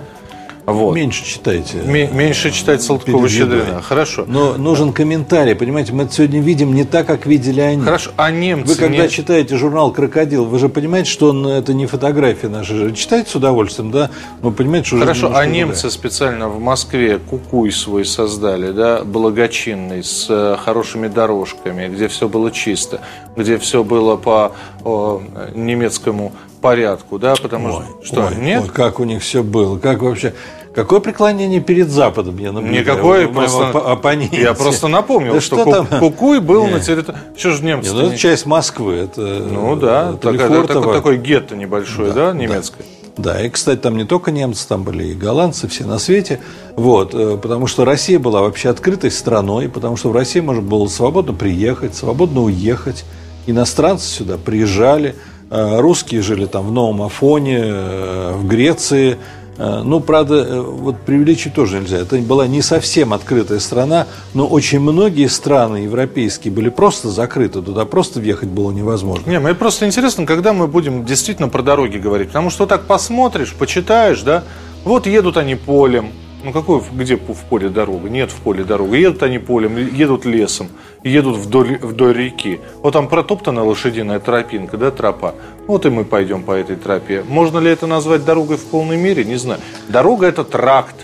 вот. 0.65 0.95
Меньше 0.95 1.25
читайте. 1.25 1.79
М- 1.79 2.17
меньше 2.17 2.51
читать 2.51 2.81
Салтыкова-Щедрина. 2.81 3.81
Хорошо. 3.81 4.25
Но 4.27 4.53
нужен 4.53 4.93
комментарий. 4.93 5.55
Понимаете, 5.55 5.93
мы 5.93 6.03
это 6.03 6.13
сегодня 6.13 6.41
видим 6.41 6.73
не 6.73 6.83
так, 6.83 7.07
как 7.07 7.25
видели 7.25 7.61
они. 7.61 7.83
Хорошо. 7.83 8.11
А 8.17 8.31
немцы... 8.31 8.73
Вы 8.73 8.79
когда 8.79 9.03
нет... 9.03 9.11
читаете 9.11 9.57
журнал 9.57 9.91
«Крокодил», 9.91 10.45
вы 10.45 10.59
же 10.59 10.69
понимаете, 10.69 11.09
что 11.09 11.29
он, 11.29 11.45
это 11.47 11.73
не 11.73 11.85
фотография 11.85 12.47
наша. 12.49 12.91
Читайте 12.91 13.29
с 13.29 13.35
удовольствием, 13.35 13.91
да? 13.91 14.09
Вы 14.41 14.51
понимаете, 14.51 14.87
что 14.87 14.99
Хорошо. 14.99 15.31
А 15.35 15.45
немцы 15.45 15.81
другая. 15.81 15.91
специально 15.91 16.49
в 16.49 16.59
Москве 16.59 17.19
кукуй 17.19 17.71
свой 17.71 18.05
создали, 18.05 18.71
да, 18.71 19.03
благочинный, 19.03 20.03
с 20.03 20.27
э, 20.29 20.57
хорошими 20.63 21.07
дорожками, 21.07 21.87
где 21.87 22.07
все 22.07 22.29
было 22.29 22.51
чисто, 22.51 23.01
где 23.35 23.57
все 23.57 23.83
было 23.83 24.15
по 24.15 24.53
о, 24.83 25.21
немецкому 25.55 26.33
порядку, 26.61 27.19
да, 27.19 27.35
потому 27.35 27.75
ой, 27.75 27.83
что... 28.03 28.27
Ой, 28.27 28.35
нет? 28.37 28.63
Ой, 28.63 28.69
как 28.69 28.99
у 28.99 29.03
них 29.03 29.21
все 29.21 29.43
было, 29.43 29.77
как 29.77 30.01
вообще... 30.01 30.33
Какое 30.73 31.01
преклонение 31.01 31.59
перед 31.59 31.89
Западом 31.89 32.37
я 32.37 32.53
наблюдаю? 32.53 32.81
Никакое, 32.81 33.27
просто, 33.27 33.67
оппоненте. 33.71 34.41
Я 34.41 34.53
просто 34.53 34.87
напомнил, 34.87 35.33
да 35.33 35.41
что, 35.41 35.61
что 35.61 35.83
там? 35.83 35.99
Кукуй 35.99 36.39
был 36.39 36.63
Нет. 36.63 36.73
на 36.75 36.79
территории... 36.79 37.17
Что 37.35 37.51
же 37.51 37.65
немцы? 37.65 37.89
Нет, 37.89 38.01
ну, 38.01 38.07
это 38.07 38.17
часть 38.17 38.45
Москвы. 38.45 38.93
Это, 38.95 39.21
ну 39.21 39.75
да, 39.75 40.11
это 40.13 40.31
такая, 40.31 40.63
такой, 40.93 41.17
гетто 41.17 41.57
небольшой, 41.57 42.13
да, 42.13 42.31
да 42.31 42.37
немецкое. 42.37 42.85
Да. 43.17 43.33
да, 43.33 43.45
и, 43.45 43.49
кстати, 43.49 43.79
там 43.79 43.97
не 43.97 44.05
только 44.05 44.31
немцы, 44.31 44.65
там 44.65 44.83
были 44.83 45.07
и 45.07 45.13
голландцы, 45.13 45.67
все 45.67 45.83
на 45.83 45.99
свете. 45.99 46.39
Вот, 46.77 47.13
э, 47.13 47.37
потому 47.41 47.67
что 47.67 47.83
Россия 47.83 48.17
была 48.17 48.39
вообще 48.39 48.69
открытой 48.69 49.11
страной, 49.11 49.67
потому 49.67 49.97
что 49.97 50.09
в 50.09 50.15
России 50.15 50.39
можно 50.39 50.61
было 50.61 50.87
свободно 50.87 51.33
приехать, 51.33 51.95
свободно 51.95 52.43
уехать. 52.43 53.03
Иностранцы 53.45 54.05
сюда 54.05 54.37
приезжали– 54.37 55.15
русские 55.51 56.21
жили 56.21 56.45
там 56.45 56.67
в 56.67 56.71
Новом 56.71 57.01
Афоне, 57.01 57.59
э, 57.61 58.33
в 58.35 58.47
Греции, 58.47 59.17
Э, 59.61 59.81
ну, 59.83 59.99
правда, 59.99 60.35
э, 60.35 60.59
вот 60.59 60.97
преувеличить 61.01 61.53
тоже 61.53 61.79
нельзя. 61.79 61.99
Это 61.99 62.17
была 62.17 62.47
не 62.47 62.63
совсем 62.63 63.13
открытая 63.13 63.59
страна, 63.59 64.07
но 64.33 64.47
очень 64.47 64.79
многие 64.79 65.27
страны 65.27 65.77
европейские 65.77 66.51
были 66.51 66.69
просто 66.69 67.09
закрыты. 67.09 67.61
Туда 67.61 67.85
просто 67.85 68.19
въехать 68.19 68.49
было 68.49 68.71
невозможно. 68.71 69.29
Не, 69.29 69.39
мне 69.39 69.53
просто 69.53 69.85
интересно, 69.85 70.25
когда 70.25 70.53
мы 70.53 70.67
будем 70.67 71.05
действительно 71.05 71.47
про 71.47 71.61
дороги 71.61 71.97
говорить. 71.97 72.29
Потому 72.29 72.49
что 72.49 72.65
так 72.65 72.85
посмотришь, 72.85 73.53
почитаешь, 73.53 74.21
да, 74.23 74.43
вот 74.83 75.05
едут 75.05 75.37
они 75.37 75.53
полем, 75.53 76.09
ну 76.43 76.51
какой, 76.51 76.81
где 76.93 77.17
в 77.17 77.43
поле 77.49 77.69
дорога? 77.69 78.09
Нет 78.09 78.31
в 78.31 78.35
поле 78.35 78.63
дорога. 78.63 78.95
Едут 78.95 79.23
они 79.23 79.39
полем, 79.39 79.77
едут 79.77 80.25
лесом, 80.25 80.69
едут 81.03 81.37
вдоль, 81.37 81.77
вдоль 81.81 82.13
реки. 82.13 82.59
Вот 82.81 82.93
там 82.93 83.07
протоптана 83.07 83.63
лошадиная 83.63 84.19
тропинка, 84.19 84.77
да, 84.77 84.91
тропа. 84.91 85.35
Вот 85.67 85.85
и 85.85 85.89
мы 85.89 86.05
пойдем 86.05 86.43
по 86.43 86.51
этой 86.51 86.75
тропе. 86.75 87.23
Можно 87.27 87.59
ли 87.59 87.69
это 87.69 87.87
назвать 87.87 88.25
дорогой 88.25 88.57
в 88.57 88.65
полной 88.65 88.97
мере? 88.97 89.23
Не 89.23 89.37
знаю. 89.37 89.59
Дорога 89.89 90.27
это 90.27 90.43
тракт. 90.43 90.95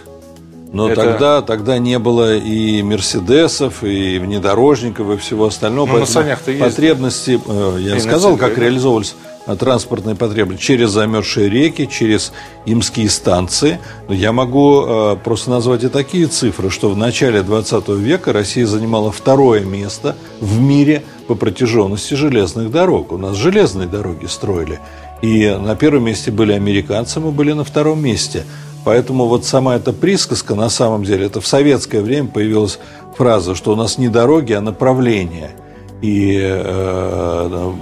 Но 0.73 0.89
это... 0.89 1.01
тогда, 1.01 1.41
тогда 1.41 1.77
не 1.77 1.97
было 1.97 2.35
и 2.35 2.81
мерседесов, 2.83 3.83
и 3.83 4.19
внедорожников, 4.19 5.09
и 5.11 5.17
всего 5.17 5.45
остального. 5.45 5.87
Ну, 5.87 5.99
на 5.99 6.05
санях-то 6.05 6.51
Потребности, 6.53 7.39
э, 7.45 7.77
я 7.79 7.95
и 7.95 7.99
сказал, 7.99 8.35
как 8.35 8.57
реализовывались 8.57 9.15
транспортной 9.55 10.15
потребности 10.15 10.63
через 10.63 10.89
замерзшие 10.89 11.49
реки, 11.49 11.87
через 11.87 12.33
имские 12.65 13.09
станции. 13.09 13.79
Но 14.07 14.13
я 14.13 14.31
могу 14.31 14.83
э, 14.85 15.15
просто 15.23 15.49
назвать 15.49 15.83
и 15.83 15.87
такие 15.87 16.27
цифры, 16.27 16.69
что 16.69 16.89
в 16.89 16.97
начале 16.97 17.41
20 17.41 17.87
века 17.89 18.33
Россия 18.33 18.65
занимала 18.65 19.11
второе 19.11 19.61
место 19.61 20.15
в 20.41 20.59
мире 20.59 21.03
по 21.27 21.35
протяженности 21.35 22.13
железных 22.13 22.71
дорог. 22.71 23.11
У 23.11 23.17
нас 23.17 23.37
железные 23.37 23.87
дороги 23.87 24.25
строили. 24.25 24.79
И 25.21 25.47
на 25.49 25.75
первом 25.75 26.03
месте 26.03 26.31
были 26.31 26.53
американцы, 26.53 27.19
мы 27.19 27.31
были 27.31 27.53
на 27.53 27.63
втором 27.63 28.03
месте. 28.03 28.43
Поэтому 28.83 29.25
вот 29.25 29.45
сама 29.45 29.75
эта 29.75 29.91
присказка, 29.91 30.55
на 30.55 30.69
самом 30.69 31.03
деле, 31.03 31.25
это 31.25 31.41
в 31.41 31.47
советское 31.47 32.01
время 32.01 32.29
появилась 32.29 32.79
фраза, 33.17 33.55
что 33.55 33.73
у 33.73 33.75
нас 33.75 33.97
не 33.97 34.09
дороги, 34.09 34.53
а 34.53 34.61
направления– 34.61 35.51
и 36.01 36.39
э, 36.41 37.73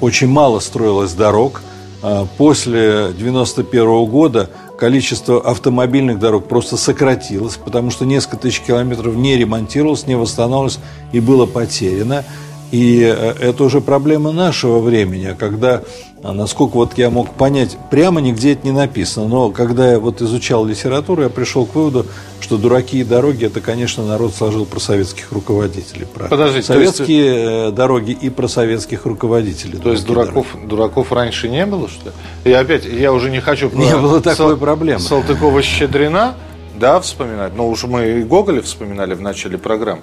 очень 0.00 0.28
мало 0.28 0.60
строилось 0.60 1.12
дорог. 1.12 1.62
А 2.02 2.26
после 2.36 3.12
91 3.16 4.06
года 4.06 4.50
количество 4.76 5.40
автомобильных 5.40 6.18
дорог 6.18 6.48
просто 6.48 6.76
сократилось, 6.76 7.56
потому 7.56 7.90
что 7.90 8.04
несколько 8.04 8.38
тысяч 8.38 8.60
километров 8.60 9.14
не 9.14 9.36
ремонтировалось, 9.36 10.08
не 10.08 10.16
восстанавливалось 10.16 10.80
и 11.12 11.20
было 11.20 11.46
потеряно. 11.46 12.24
И 12.72 13.02
э, 13.02 13.34
это 13.38 13.64
уже 13.64 13.80
проблема 13.80 14.32
нашего 14.32 14.80
времени, 14.80 15.36
когда 15.38 15.82
а 16.24 16.32
насколько 16.32 16.74
вот 16.74 16.96
я 16.96 17.10
мог 17.10 17.34
понять, 17.34 17.76
прямо 17.90 18.20
нигде 18.20 18.52
это 18.52 18.64
не 18.64 18.72
написано, 18.72 19.26
но 19.26 19.50
когда 19.50 19.90
я 19.90 19.98
вот 19.98 20.22
изучал 20.22 20.64
литературу, 20.64 21.22
я 21.22 21.28
пришел 21.28 21.66
к 21.66 21.74
выводу, 21.74 22.06
что 22.40 22.58
дураки 22.58 23.00
и 23.00 23.04
дороги, 23.04 23.46
это, 23.46 23.60
конечно, 23.60 24.06
народ 24.06 24.32
сложил 24.32 24.64
про 24.64 24.78
советских 24.78 25.32
руководителей. 25.32 26.06
Про 26.06 26.28
Подождите, 26.28 26.66
советские 26.66 27.26
есть... 27.26 27.72
Э, 27.72 27.72
дороги 27.72 28.12
и 28.12 28.30
про 28.30 28.46
советских 28.46 29.04
руководителей. 29.04 29.78
То 29.78 29.90
есть 29.90 30.06
дураков, 30.06 30.46
дураков 30.64 31.10
раньше 31.10 31.48
не 31.48 31.66
было, 31.66 31.88
что 31.88 32.10
ли? 32.10 32.12
И 32.44 32.52
опять, 32.52 32.84
я 32.84 33.12
уже 33.12 33.28
не 33.28 33.40
хочу... 33.40 33.68
Не 33.70 33.96
было 33.96 34.20
такой 34.20 34.36
Сал... 34.36 34.56
проблемы. 34.56 35.00
Салтыкова-Щедрина, 35.00 36.34
да, 36.78 37.00
вспоминать, 37.00 37.56
но 37.56 37.68
уж 37.68 37.82
мы 37.82 38.20
и 38.20 38.22
Гоголя 38.22 38.62
вспоминали 38.62 39.14
в 39.14 39.20
начале 39.20 39.58
программы. 39.58 40.02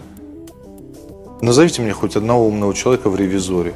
Назовите 1.41 1.81
мне 1.81 1.93
хоть 1.93 2.15
одного 2.15 2.48
умного 2.48 2.74
человека 2.74 3.10
в 3.10 3.15
ревизоре. 3.15 3.74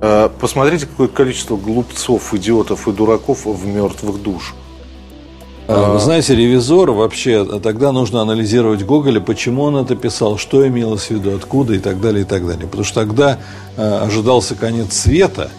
Э, 0.00 0.28
посмотрите, 0.40 0.86
какое 0.86 1.08
количество 1.08 1.56
глупцов, 1.56 2.34
идиотов 2.34 2.88
и 2.88 2.92
дураков 2.92 3.46
в 3.46 3.66
мертвых 3.66 4.22
душ. 4.22 4.54
А, 5.68 5.92
вы 5.92 6.00
знаете, 6.00 6.34
ревизор 6.34 6.90
вообще, 6.90 7.44
тогда 7.60 7.92
нужно 7.92 8.20
анализировать 8.20 8.84
Гоголя, 8.84 9.20
почему 9.20 9.62
он 9.62 9.76
это 9.76 9.94
писал, 9.94 10.36
что 10.36 10.66
имелось 10.66 11.06
в 11.06 11.10
виду, 11.12 11.34
откуда 11.34 11.74
и 11.74 11.78
так 11.78 12.00
далее, 12.00 12.22
и 12.22 12.26
так 12.26 12.46
далее. 12.46 12.66
Потому 12.66 12.84
что 12.84 13.00
тогда 13.00 13.38
э, 13.76 13.98
ожидался 13.98 14.54
конец 14.54 14.92
света, 14.92 15.50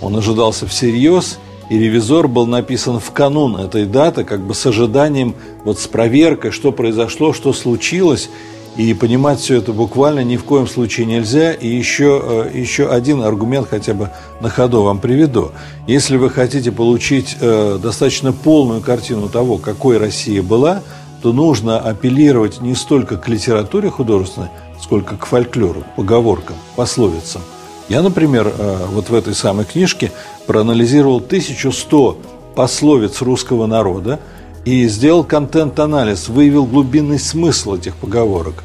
он 0.00 0.16
ожидался 0.16 0.66
всерьез, 0.66 1.38
и 1.70 1.78
ревизор 1.78 2.28
был 2.28 2.46
написан 2.46 3.00
в 3.00 3.10
канун 3.10 3.56
этой 3.56 3.84
даты, 3.84 4.24
как 4.24 4.40
бы 4.40 4.54
с 4.54 4.64
ожиданием, 4.64 5.34
вот 5.64 5.78
с 5.78 5.86
проверкой, 5.86 6.52
что 6.52 6.72
произошло, 6.72 7.32
что 7.32 7.52
случилось, 7.52 8.30
и 8.76 8.94
понимать 8.94 9.40
все 9.40 9.56
это 9.56 9.72
буквально 9.72 10.22
ни 10.22 10.36
в 10.36 10.44
коем 10.44 10.68
случае 10.68 11.06
нельзя. 11.06 11.52
И 11.52 11.66
еще, 11.66 12.22
э, 12.22 12.58
еще 12.58 12.88
один 12.88 13.22
аргумент 13.22 13.68
хотя 13.68 13.94
бы 13.94 14.10
на 14.40 14.50
ходу 14.50 14.82
вам 14.82 15.00
приведу. 15.00 15.50
Если 15.86 16.16
вы 16.16 16.30
хотите 16.30 16.70
получить 16.70 17.36
э, 17.40 17.78
достаточно 17.82 18.32
полную 18.32 18.80
картину 18.80 19.28
того, 19.28 19.58
какой 19.58 19.98
Россия 19.98 20.42
была, 20.42 20.82
то 21.22 21.32
нужно 21.32 21.78
апеллировать 21.80 22.60
не 22.60 22.74
столько 22.74 23.16
к 23.16 23.28
литературе 23.28 23.90
художественной, 23.90 24.50
сколько 24.80 25.16
к 25.16 25.26
фольклору, 25.26 25.82
поговоркам, 25.96 26.56
пословицам. 26.76 27.42
Я, 27.88 28.02
например, 28.02 28.52
э, 28.56 28.86
вот 28.92 29.08
в 29.08 29.14
этой 29.14 29.34
самой 29.34 29.64
книжке 29.64 30.12
проанализировал 30.46 31.16
1100 31.16 32.18
пословиц 32.54 33.22
русского 33.22 33.66
народа 33.66 34.20
и 34.68 34.86
сделал 34.88 35.24
контент-анализ, 35.24 36.28
выявил 36.28 36.66
глубинный 36.66 37.18
смысл 37.18 37.76
этих 37.76 37.96
поговорок. 37.96 38.64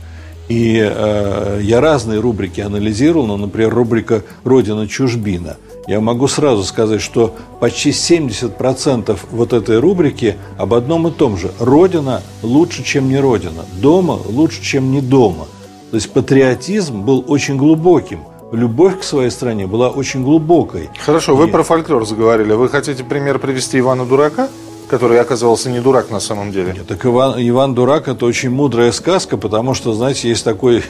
И 0.50 0.78
э, 0.78 1.60
я 1.64 1.80
разные 1.80 2.20
рубрики 2.20 2.60
анализировал, 2.60 3.26
ну, 3.26 3.38
например, 3.38 3.74
рубрика 3.74 4.24
«Родина 4.44 4.86
чужбина». 4.86 5.56
Я 5.88 6.02
могу 6.02 6.28
сразу 6.28 6.66
сказать, 6.66 7.02
что 7.02 7.34
почти 7.62 7.92
70% 7.92 9.18
вот 9.32 9.54
этой 9.54 9.80
рубрики 9.80 10.36
об 10.58 10.74
одном 10.74 11.08
и 11.08 11.12
том 11.12 11.38
же. 11.38 11.52
Родина 11.60 12.22
лучше, 12.42 12.84
чем 12.84 13.08
не 13.08 13.20
Родина. 13.20 13.64
Дома 13.82 14.20
лучше, 14.28 14.62
чем 14.62 14.92
не 14.92 15.00
дома. 15.00 15.46
То 15.92 15.96
есть 15.96 16.12
патриотизм 16.12 17.04
был 17.04 17.24
очень 17.28 17.56
глубоким. 17.56 18.20
Любовь 18.52 19.00
к 19.00 19.04
своей 19.04 19.32
стране 19.32 19.68
была 19.68 19.90
очень 19.90 20.22
глубокой. 20.22 20.90
Хорошо, 21.06 21.34
вы 21.34 21.48
про 21.48 21.64
фольклор 21.64 22.06
заговорили. 22.06 22.52
Вы 22.52 22.68
хотите 22.68 23.06
пример 23.06 23.40
привести 23.40 23.80
Ивана 23.80 24.06
Дурака? 24.06 24.50
Который 24.94 25.20
оказывался 25.20 25.72
не 25.72 25.80
дурак 25.80 26.12
на 26.12 26.20
самом 26.20 26.52
деле. 26.52 26.74
Нет, 26.74 26.86
так 26.86 27.04
Иван, 27.04 27.34
Иван 27.40 27.74
Дурак– 27.74 28.08
это 28.08 28.28
очень 28.28 28.52
мудрая 28.52 28.92
сказка, 28.92 29.38
потому 29.38 29.74
что, 29.74 29.92
знаете, 29.96 30.30
есть 30.30 30.44
такой 30.44 30.84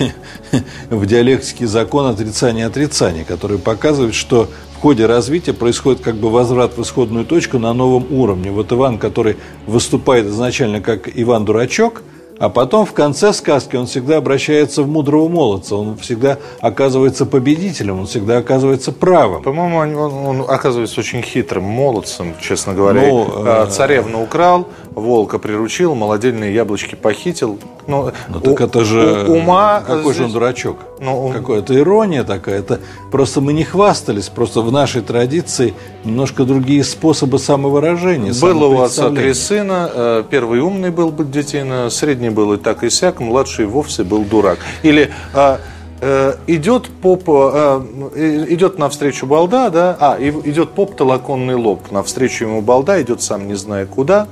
в 0.90 1.06
диалектике 1.06 1.68
закон 1.68 2.08
отрицания-отрицания, 2.08 3.24
который 3.24 3.60
показывает, 3.60 4.14
что 4.14 4.50
в 4.76 4.82
ходе 4.82 5.06
развития 5.06 5.54
происходит 5.54 6.02
как 6.02 6.16
бы 6.16 6.30
возврат 6.30 6.76
в 6.76 6.82
исходную 6.82 7.24
точку 7.24 7.60
на 7.60 7.72
новом 7.72 8.06
уровне. 8.12 8.52
Вот 8.52 8.74
Иван, 8.74 8.98
который 8.98 9.38
выступает 9.68 10.26
изначально 10.26 10.82
как 10.82 11.10
Иван 11.16 11.46
Дурачок– 11.46 12.04
а 12.44 12.50
потом 12.50 12.86
в 12.86 12.92
конце 12.92 13.32
сказки 13.32 13.78
он 13.78 13.86
всегда 13.86 14.18
обращается 14.18 14.84
в 14.84 14.88
мудрого 14.90 15.30
молодца, 15.30 15.78
он 15.78 15.96
всегда 15.96 16.40
оказывается 16.60 17.26
победителем, 17.26 18.02
он 18.02 18.06
всегда 18.06 18.40
оказывается 18.40 18.92
правым. 18.92 19.42
По-моему, 19.42 19.78
он, 19.78 20.42
он 20.42 20.46
оказывается 20.50 21.00
очень 21.00 21.22
хитрым 21.22 21.64
молодцем, 21.64 22.34
честно 22.42 22.74
говоря. 22.74 23.00
Ну, 23.00 23.28
а, 23.34 23.66
э... 23.66 23.72
Царевну 23.72 24.22
украл, 24.22 24.68
волка 24.96 25.40
приручил, 25.40 25.96
молодильные 25.96 26.54
яблочки 26.54 26.96
похитил. 26.96 27.60
Ну, 27.88 28.12
ну 28.30 28.40
так 28.40 28.60
у, 28.60 28.64
это 28.64 28.86
же... 28.86 29.26
У, 29.28 29.34
ума... 29.34 29.82
Какой 29.82 30.04
здесь... 30.04 30.16
же 30.18 30.24
он 30.26 30.32
дурачок? 30.32 30.78
Ну, 31.00 31.26
он... 31.26 31.34
Какой? 31.34 31.60
Это 31.60 31.76
ирония 31.78 32.24
такая. 32.24 32.60
Это 32.60 32.80
просто 33.12 33.42
мы 33.42 33.54
не 33.54 33.64
хвастались. 33.64 34.30
Просто 34.30 34.62
в 34.62 34.72
нашей 34.72 35.02
традиции 35.02 35.74
немножко 36.04 36.46
другие 36.46 36.84
способы 36.84 37.40
самовыражения. 37.40 38.34
Было 38.42 38.66
у 38.66 38.82
отца 38.82 39.10
три 39.10 39.34
сына. 39.34 39.90
Э, 39.94 40.24
первый 40.30 40.62
умный 40.62 40.92
был 40.92 41.12
детина, 41.12 41.90
средний 41.90 42.30
был 42.30 42.54
и 42.54 42.58
так 42.58 42.84
и 42.84 42.90
сяк, 42.90 43.20
младший 43.20 43.66
вовсе 43.66 44.04
был 44.04 44.24
дурак. 44.24 44.60
Или 44.84 45.12
а, 45.34 45.60
э, 46.02 46.36
идет 46.48 46.88
поп, 47.02 47.24
э, 47.28 47.82
идет 48.50 48.78
навстречу 48.78 49.26
балда, 49.26 49.70
да, 49.70 49.98
а, 50.00 50.18
идет 50.20 50.72
поп 50.72 50.96
толоконный 50.96 51.56
лоб, 51.56 51.92
навстречу 51.92 52.46
ему 52.46 52.62
балда, 52.62 53.02
идет 53.02 53.22
сам 53.22 53.48
не 53.48 53.56
зная 53.56 53.86
куда, 53.86 54.28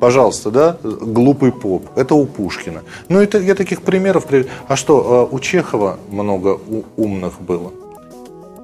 Пожалуйста, 0.00 0.50
да, 0.50 0.76
глупый 0.82 1.52
поп. 1.52 1.86
Это 1.96 2.14
у 2.14 2.26
Пушкина. 2.26 2.82
Ну, 3.08 3.20
это 3.20 3.38
я 3.38 3.54
таких 3.54 3.82
примеров. 3.82 4.26
А 4.68 4.76
что, 4.76 5.28
э, 5.30 5.34
у 5.34 5.40
Чехова 5.40 5.98
много 6.10 6.60
умных 6.96 7.40
было? 7.40 7.72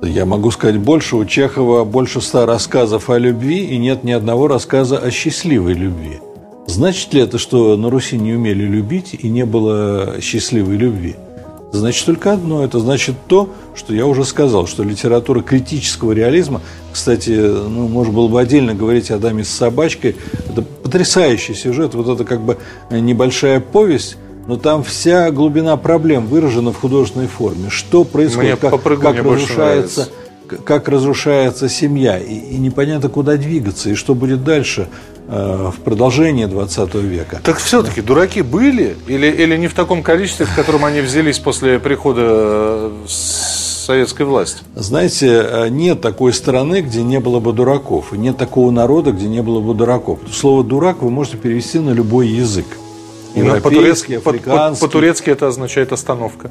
Я 0.02 0.26
могу 0.26 0.50
сказать 0.50 0.78
больше. 0.78 1.16
У 1.16 1.24
Чехова 1.24 1.84
больше 1.84 2.20
ста 2.20 2.44
рассказов 2.44 3.08
о 3.08 3.18
любви, 3.18 3.64
и 3.64 3.78
нет 3.78 4.04
ни 4.04 4.12
одного 4.12 4.48
рассказа 4.48 4.98
о 4.98 5.10
счастливой 5.10 5.74
любви. 5.74 6.20
Значит 6.66 7.14
ли 7.14 7.22
это, 7.22 7.38
что 7.38 7.76
на 7.76 7.88
Руси 7.88 8.18
не 8.18 8.34
умели 8.34 8.64
любить 8.64 9.14
и 9.18 9.28
не 9.28 9.44
было 9.44 10.20
счастливой 10.20 10.76
любви? 10.76 11.16
Значит 11.72 12.04
только 12.04 12.32
одно. 12.32 12.62
Это 12.62 12.78
значит 12.78 13.16
то, 13.26 13.48
что 13.74 13.94
я 13.94 14.06
уже 14.06 14.24
сказал, 14.24 14.66
что 14.66 14.84
литература 14.84 15.40
критического 15.40 16.12
реализма, 16.12 16.60
кстати, 16.92 17.30
ну, 17.30 17.88
можно 17.88 18.12
было 18.12 18.28
бы 18.28 18.40
отдельно 18.40 18.74
говорить 18.74 19.10
о 19.10 19.18
даме 19.18 19.42
с 19.42 19.48
собачкой, 19.48 20.16
это 20.50 20.62
потрясающий 20.62 21.54
сюжет, 21.54 21.94
вот 21.94 22.08
это 22.08 22.24
как 22.24 22.42
бы 22.42 22.58
небольшая 22.90 23.60
повесть, 23.60 24.18
но 24.46 24.56
там 24.56 24.84
вся 24.84 25.30
глубина 25.30 25.76
проблем 25.78 26.26
выражена 26.26 26.72
в 26.72 26.76
художественной 26.76 27.28
форме. 27.28 27.70
Что 27.70 28.04
происходит, 28.04 28.62
Мне 28.62 28.70
как, 28.70 28.82
как 28.82 29.16
разрушается 29.24 30.08
как 30.64 30.88
разрушается 30.88 31.68
семья, 31.68 32.18
и, 32.18 32.34
и 32.34 32.58
непонятно, 32.58 33.08
куда 33.08 33.36
двигаться, 33.36 33.90
и 33.90 33.94
что 33.94 34.14
будет 34.14 34.44
дальше 34.44 34.88
э, 35.28 35.70
в 35.74 35.80
продолжении 35.80 36.46
20 36.46 36.94
века. 36.94 37.40
Так 37.42 37.58
все-таки 37.58 38.00
дураки 38.00 38.42
были? 38.42 38.96
Или, 39.06 39.26
или 39.26 39.56
не 39.56 39.68
в 39.68 39.74
таком 39.74 40.02
количестве, 40.02 40.46
в 40.46 40.54
котором 40.54 40.84
они 40.84 41.00
взялись 41.00 41.38
после 41.38 41.78
прихода 41.78 42.22
э, 42.24 42.90
советской 43.06 44.24
власти? 44.24 44.62
Знаете, 44.74 45.28
э, 45.28 45.68
нет 45.68 46.00
такой 46.00 46.32
страны, 46.32 46.80
где 46.80 47.02
не 47.02 47.20
было 47.20 47.40
бы 47.40 47.52
дураков, 47.52 48.12
и 48.12 48.18
нет 48.18 48.36
такого 48.36 48.70
народа, 48.70 49.12
где 49.12 49.26
не 49.26 49.42
было 49.42 49.60
бы 49.60 49.74
дураков. 49.74 50.20
Слово 50.32 50.64
«дурак» 50.64 51.02
вы 51.02 51.10
можете 51.10 51.36
перевести 51.36 51.78
на 51.78 51.90
любой 51.90 52.28
язык. 52.28 52.66
Европейский, 53.34 54.16
африканский. 54.16 54.84
По-турецки 54.84 55.30
это 55.30 55.48
означает 55.48 55.92
остановка. 55.92 56.50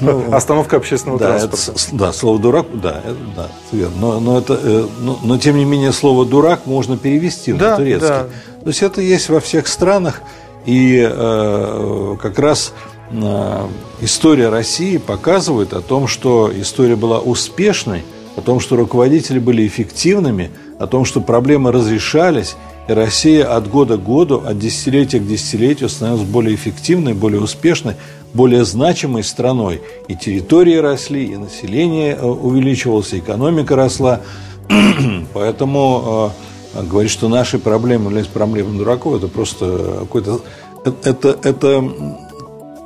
Ну, 0.00 0.32
остановка 0.32 0.76
общественного 0.76 1.18
транспорта. 1.18 1.72
да, 1.92 2.12
слово 2.12 2.38
дурак, 2.38 2.66
да, 2.72 3.02
да, 3.36 3.48
верно. 3.72 3.96
Но, 3.98 4.20
но, 4.20 4.38
это, 4.38 4.58
э, 4.62 4.86
но, 5.00 5.18
но 5.22 5.38
тем 5.38 5.56
не 5.56 5.64
менее 5.64 5.92
слово 5.92 6.24
дурак 6.24 6.66
можно 6.66 6.96
перевести 6.96 7.52
на 7.52 7.76
турецкий. 7.76 8.08
То 8.08 8.68
есть 8.68 8.82
это 8.82 9.00
есть 9.00 9.28
во 9.28 9.40
всех 9.40 9.66
странах, 9.68 10.22
и 10.64 11.06
э, 11.06 12.16
как 12.20 12.38
раз 12.38 12.72
э, 13.10 13.66
история 14.00 14.48
России 14.48 14.96
показывает 14.96 15.74
о 15.74 15.82
том, 15.82 16.06
что 16.06 16.50
история 16.54 16.96
была 16.96 17.18
успешной, 17.20 18.04
о 18.36 18.40
том, 18.40 18.60
что 18.60 18.76
руководители 18.76 19.38
были 19.38 19.66
эффективными, 19.66 20.50
о 20.78 20.86
том, 20.86 21.04
что 21.04 21.20
проблемы 21.20 21.70
разрешались, 21.72 22.56
и 22.86 22.92
Россия 22.92 23.44
от 23.46 23.68
года 23.68 23.96
к 23.96 24.04
году, 24.04 24.42
от 24.44 24.58
десятилетия 24.58 25.18
к 25.18 25.26
десятилетию 25.26 25.88
становилась 25.88 26.26
более 26.28 26.54
эффективной, 26.54 27.14
более 27.14 27.40
успешной, 27.40 27.96
более 28.34 28.64
значимой 28.64 29.24
страной. 29.24 29.80
И 30.08 30.14
территории 30.14 30.76
росли, 30.76 31.24
и 31.24 31.36
население 31.36 32.14
э, 32.14 32.26
увеличивалось, 32.26 33.14
и 33.14 33.20
экономика 33.20 33.74
росла. 33.74 34.20
Поэтому 35.32 36.32
э, 36.74 36.82
говорить, 36.82 37.10
что 37.10 37.28
наши 37.28 37.58
проблемы 37.58 38.06
являются 38.06 38.32
проблемами 38.32 38.78
дураков, 38.78 39.16
это 39.16 39.28
просто 39.28 39.96
какой-то... 40.00 40.42
Э, 40.84 40.92
это, 41.04 41.38
это, 41.42 41.82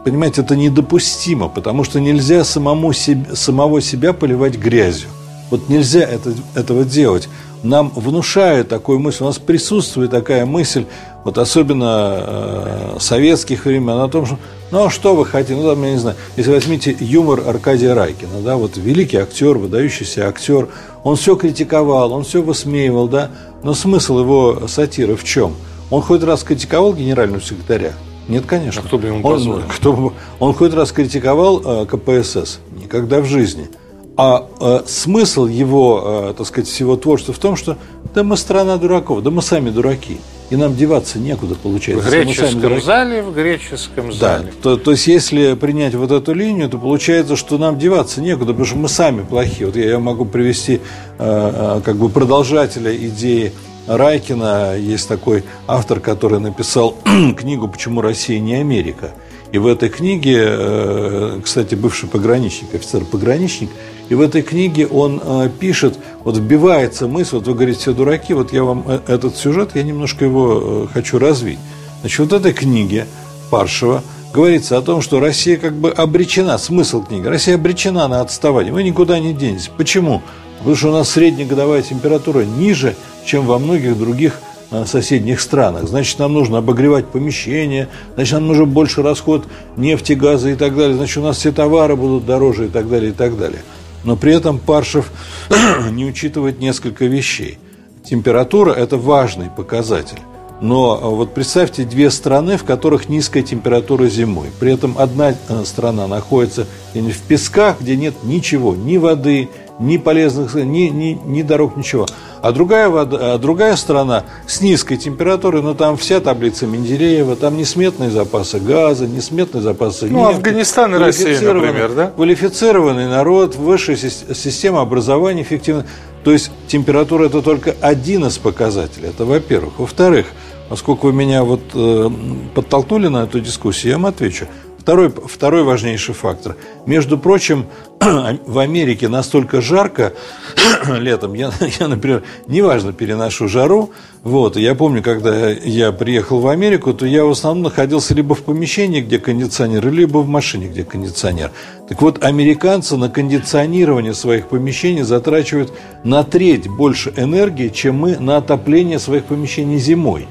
понимаете, 0.05 0.43
это 0.43 0.55
недопустимо, 0.55 1.49
потому 1.49 1.83
что 1.83 1.99
нельзя 1.99 2.45
самому 2.45 2.93
себе, 2.93 3.35
самого 3.35 3.81
себя 3.81 4.12
поливать 4.12 4.57
грязью. 4.57 5.09
Вот 5.50 5.69
нельзя 5.69 6.00
это, 6.00 6.33
этого 6.55 6.85
делать 6.85 7.28
нам 7.62 7.90
внушают 7.95 8.69
такую 8.69 8.99
мысль, 8.99 9.25
у 9.25 9.26
нас 9.26 9.38
присутствует 9.38 10.11
такая 10.11 10.47
мысль, 10.47 10.87
вот 11.25 11.38
особенно 11.38 12.17
э, 12.21 12.97
советских 13.00 13.64
времен, 13.64 13.99
о 13.99 14.09
том, 14.09 14.26
что 14.26 14.38
ну 14.71 14.87
а 14.87 14.90
что 14.90 15.17
вы 15.17 15.26
хотите, 15.26 15.57
ну 15.57 15.69
там, 15.69 15.83
я 15.83 15.93
не 15.93 15.99
знаю, 15.99 16.17
если 16.37 16.50
возьмите 16.52 16.97
юмор 17.00 17.43
Аркадия 17.47 17.95
Райкина, 17.95 18.40
да, 18.45 18.57
вот 18.57 18.76
великий 18.76 19.17
актер, 19.17 19.59
выдающийся 19.59 20.28
актер, 20.28 20.69
он 21.05 21.17
все 21.17 21.37
критиковал, 21.37 22.12
он 22.12 22.25
все 22.25 22.43
высмеивал, 22.43 23.09
да, 23.09 23.31
но 23.62 23.75
смысл 23.75 24.21
его 24.21 24.69
сатиры 24.69 25.17
в 25.17 25.25
чем? 25.25 25.55
Он 25.90 26.02
хоть 26.02 26.23
раз 26.23 26.45
критиковал 26.45 26.93
генерального 26.93 27.40
секретаря? 27.40 27.93
Нет, 28.28 28.45
конечно. 28.45 28.83
А 28.83 28.87
кто 28.87 28.99
бы 28.99 29.09
ему 29.09 29.23
позволил? 29.23 29.62
Он, 29.62 29.69
кто, 29.71 30.12
он 30.38 30.52
хоть 30.52 30.75
раз 30.75 30.93
критиковал 30.93 31.62
э, 31.64 31.87
КПСС? 31.87 32.59
Никогда 32.78 33.23
в 33.23 33.25
жизни. 33.25 33.71
А 34.18 34.48
э, 34.58 34.80
смысл 34.84 35.46
его, 35.46 36.30
э, 36.30 36.34
так 36.37 36.44
сказать, 36.44 36.68
всего 36.68 36.96
творчества 36.96 37.32
в 37.32 37.38
том, 37.38 37.54
что 37.54 37.78
да 38.14 38.25
мы 38.25 38.37
страна 38.37 38.76
дураков, 38.76 39.22
да 39.22 39.30
мы 39.30 39.42
сами 39.42 39.70
дураки. 39.70 40.18
И 40.50 40.56
нам 40.56 40.75
деваться 40.75 41.20
некуда, 41.20 41.54
получается. 41.54 42.08
В 42.08 42.10
греческом 42.10 42.82
зале, 42.82 43.22
в 43.22 43.32
греческом 43.32 44.12
зале. 44.12 44.46
Да, 44.46 44.50
то, 44.60 44.76
то 44.76 44.90
есть, 44.90 45.06
если 45.06 45.54
принять 45.54 45.94
вот 45.94 46.10
эту 46.10 46.34
линию, 46.34 46.68
то 46.68 46.78
получается, 46.78 47.37
что 47.37 47.58
нам 47.58 47.78
деваться 47.78 48.20
некуда, 48.20 48.46
потому 48.46 48.64
что 48.64 48.76
мы 48.76 48.88
сами 48.88 49.22
плохие. 49.22 49.66
Вот 49.66 49.76
я, 49.76 49.90
я 49.90 49.98
могу 50.00 50.25
привести 50.25 50.80
э, 51.18 51.78
э, 51.78 51.80
как 51.84 51.94
бы 51.94 52.08
продолжателя 52.08 52.96
идеи 52.96 53.52
Райкина. 53.87 54.78
Есть 54.78 55.06
такой 55.06 55.44
автор, 55.68 56.00
который 56.00 56.40
написал 56.40 56.96
книгу 57.37 57.68
«Почему 57.68 58.00
Россия 58.00 58.40
не 58.40 58.54
Америка». 58.54 59.12
И 59.52 59.58
в 59.58 59.66
этой 59.66 59.88
книге, 59.88 60.44
э, 60.46 61.40
кстати, 61.42 61.75
бывший 61.75 62.08
пограничник, 62.08 62.75
офицер-пограничник, 62.75 63.70
и 64.09 64.15
в 64.15 64.21
этой 64.21 64.43
книге 64.43 64.87
он 64.87 65.21
э, 65.23 65.50
пишет, 65.59 65.99
вот 66.25 66.37
вбивается 66.37 67.07
мысль, 67.07 67.37
вот 67.37 67.47
вы 67.47 67.55
говорите, 67.55 67.81
все 67.81 67.92
дураки, 67.92 68.33
вот 68.33 68.53
я 68.53 68.64
вам 68.64 68.85
э, 68.87 69.01
этот 69.07 69.37
сюжет, 69.37 69.73
я 69.75 69.83
немножко 69.83 70.25
его 70.25 70.61
э, 70.62 70.87
хочу 70.92 71.18
развить. 71.18 71.59
Значит, 72.01 72.18
вот 72.21 72.31
в 72.31 72.35
этой 72.35 72.53
книге 72.53 73.07
Паршева 73.51 74.03
говорится 74.33 74.79
о 74.79 74.83
том, 74.83 75.03
что 75.03 75.21
Россия 75.21 75.59
как 75.59 75.75
бы 75.75 75.90
обречена, 75.90 76.57
смысл 76.57 77.05
книги, 77.05 77.27
Россия 77.27 77.57
обречена 77.57 78.09
на 78.09 78.23
отставание, 78.23 78.73
вы 78.73 78.83
никуда 78.83 79.18
не 79.18 79.35
денетесь. 79.35 79.71
Почему? 79.77 80.23
Потому 80.59 80.77
что 80.77 80.88
у 80.88 80.92
нас 80.92 81.11
среднегодовая 81.11 81.83
температура 81.83 82.40
ниже, 82.40 82.97
чем 83.27 83.47
во 83.47 83.59
многих 83.59 83.97
других 83.99 84.40
соседних 84.87 85.40
странах. 85.40 85.88
Значит, 85.88 86.18
нам 86.18 86.35
нужно 86.35 86.59
обогревать 86.59 87.07
помещения, 87.07 87.88
значит, 88.16 88.35
нам 88.35 88.49
нужен 88.49 88.68
больше 88.68 89.03
расход 89.03 89.44
нефти, 89.77 90.12
газа 90.12 90.51
и 90.51 90.57
так 90.57 90.77
далее, 90.77 90.94
значит, 90.94 91.16
у 91.18 91.23
нас 91.23 91.38
все 91.38 91.53
товары 91.53 91.97
будут 91.97 92.27
дороже 92.27 92.66
и 92.66 92.68
так 92.68 92.88
далее, 92.88 93.11
и 93.11 93.14
так 93.14 93.38
далее. 93.38 93.61
Но 94.09 94.16
при 94.16 94.35
этом 94.35 94.59
Паршев 94.59 95.11
не 95.90 96.07
учитывает 96.07 96.61
несколько 96.61 97.05
вещей. 97.05 97.59
Температура– 98.03 98.73
это 98.73 98.97
важный 98.97 99.51
показатель. 99.55 100.16
Но 100.62 100.99
а, 100.99 101.09
вот 101.11 101.35
представьте 101.35 101.85
две 101.85 102.11
страны, 102.11 102.57
в 102.57 102.64
которых 102.64 103.11
низкая 103.11 103.42
температура 103.42 104.07
зимой. 104.07 104.47
При 104.59 104.73
этом 104.73 104.94
одна 104.97 105.33
э, 105.33 105.64
страна 105.66 106.07
находится 106.07 106.66
в 106.94 107.21
песках, 107.29 107.83
где 107.83 107.97
нет 107.97 108.14
ничего, 108.23 108.75
ни 108.75 108.97
воды, 108.97 109.51
ни 109.79 109.97
полезных, 109.97 110.55
ни, 110.55 110.88
ни, 110.88 111.21
ни 111.25 111.43
дорог, 111.43 111.77
ничего. 111.77 112.07
А 112.41 112.53
другая, 112.53 112.88
вода, 112.88 113.35
а 113.35 113.38
другая 113.38 113.77
страна 113.77 114.25
с 114.47 114.61
низкой 114.61 114.97
температурой, 114.97 115.62
но 115.62 115.75
там 115.75 115.97
вся 115.97 116.21
таблица 116.21 116.67
Менделеева, 116.67 117.37
там 117.37 117.57
несметные 117.57 118.11
запасы 118.11 118.59
газа, 118.59 119.07
несметные 119.07 119.62
запасы 119.62 120.07
ну, 120.07 120.19
нефти. 120.19 120.33
Ну, 120.33 120.37
Афганистан 120.37 120.95
и 120.95 120.99
Россия, 120.99 121.41
например, 121.41 121.93
да? 121.95 122.07
Квалифицированный 122.09 123.09
народ, 123.09 123.57
высшая 123.57 123.97
система 123.97 124.81
образования 124.81 125.43
эффективна. 125.43 125.87
То 126.25 126.33
есть 126.33 126.51
температура 126.67 127.27
это 127.27 127.43
только 127.43 127.75
один 127.81 128.27
из 128.27 128.38
показателей. 128.38 129.09
Это 129.09 129.25
во-первых. 129.25 129.79
Во-вторых, 129.79 130.27
поскольку 130.69 131.09
вы 131.09 131.12
меня 131.12 131.45
вот 131.45 131.62
э, 131.75 132.11
подтолкнули 132.55 133.09
на 133.09 133.25
эту 133.25 133.41
дискуссию, 133.41 133.93
я 133.93 133.97
вам 133.99 134.07
отвечу. 134.07 134.47
Второй, 134.88 135.11
второй 135.11 135.64
важнейший 135.64 136.14
фактор. 136.14 136.57
Между 136.87 137.18
прочим, 137.18 137.66
в 138.01 138.59
Америке 138.59 139.09
настолько 139.09 139.61
жарко 139.61 140.14
летом, 140.88 141.35
я, 141.35 141.53
я, 141.79 141.88
например, 141.88 142.22
неважно 142.46 142.94
переношу 142.94 143.48
жару, 143.48 143.90
вот, 144.22 144.57
я 144.57 144.74
помню, 144.74 145.03
когда 145.03 145.51
я 145.51 145.92
приехал 145.92 146.40
в 146.40 146.48
Америку, 146.48 146.94
то 146.94 147.05
я 147.05 147.27
в 147.27 147.31
основном 147.33 147.64
находился 147.64 148.14
либо 148.14 148.35
в 148.35 148.42
помещении, 148.42 149.03
где 149.03 149.18
кондиционер, 149.18 149.90
либо 149.90 150.20
в 150.20 150.27
машине, 150.27 150.68
где 150.68 150.85
кондиционер. 150.85 151.51
Так 151.87 152.01
вот, 152.01 152.24
американцы 152.24 152.96
на 152.96 153.11
кондиционирование 153.11 154.14
своих 154.14 154.48
помещений 154.48 155.03
затрачивают 155.03 155.70
на 156.03 156.24
треть 156.24 156.66
больше 156.66 157.12
энергии, 157.14 157.68
чем 157.68 157.96
мы 157.96 158.16
на 158.18 158.38
отопление 158.38 158.98
своих 158.98 159.24
помещений 159.24 159.77
зимой. 159.77 160.27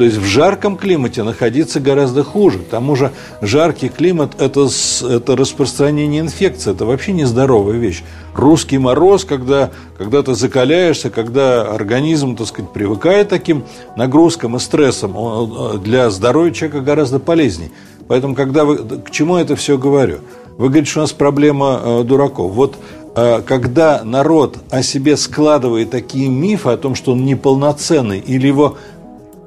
То 0.00 0.04
есть 0.04 0.16
в 0.16 0.24
жарком 0.24 0.78
климате 0.78 1.22
находиться 1.22 1.78
гораздо 1.78 2.24
хуже. 2.24 2.60
К 2.60 2.68
тому 2.68 2.96
же 2.96 3.12
жаркий 3.42 3.90
климат 3.90 4.40
это,– 4.40 4.66
это 5.10 5.36
распространение 5.36 6.22
инфекции, 6.22 6.70
это 6.70 6.86
вообще 6.86 7.12
нездоровая 7.12 7.76
вещь. 7.76 8.02
Русский 8.34 8.78
мороз, 8.78 9.26
когда, 9.26 9.70
когда 9.98 10.22
ты 10.22 10.32
закаляешься, 10.32 11.10
когда 11.10 11.70
организм, 11.70 12.34
так 12.34 12.46
сказать, 12.46 12.72
привыкает 12.72 13.26
к 13.26 13.30
таким 13.30 13.64
нагрузкам 13.94 14.56
и 14.56 14.58
стрессам, 14.58 15.18
он 15.18 15.82
для 15.82 16.08
здоровья 16.08 16.52
человека 16.52 16.80
гораздо 16.80 17.18
полезнее. 17.18 17.70
Поэтому, 18.08 18.34
когда 18.34 18.64
вы, 18.64 18.78
к 18.78 19.10
чему 19.10 19.36
это 19.36 19.54
все 19.54 19.76
говорю? 19.76 20.20
Вы 20.56 20.68
говорите, 20.68 20.90
что 20.90 21.00
у 21.00 21.02
нас 21.02 21.12
проблема 21.12 21.78
э, 21.82 22.04
дураков. 22.04 22.52
Вот 22.52 22.76
э, 23.16 23.42
когда 23.42 24.00
народ 24.02 24.56
о 24.70 24.82
себе 24.82 25.18
складывает 25.18 25.90
такие 25.90 26.30
мифы 26.30 26.70
о 26.70 26.78
том, 26.78 26.94
что 26.94 27.12
он 27.12 27.26
неполноценный 27.26 28.18
или 28.18 28.46
его 28.46 28.78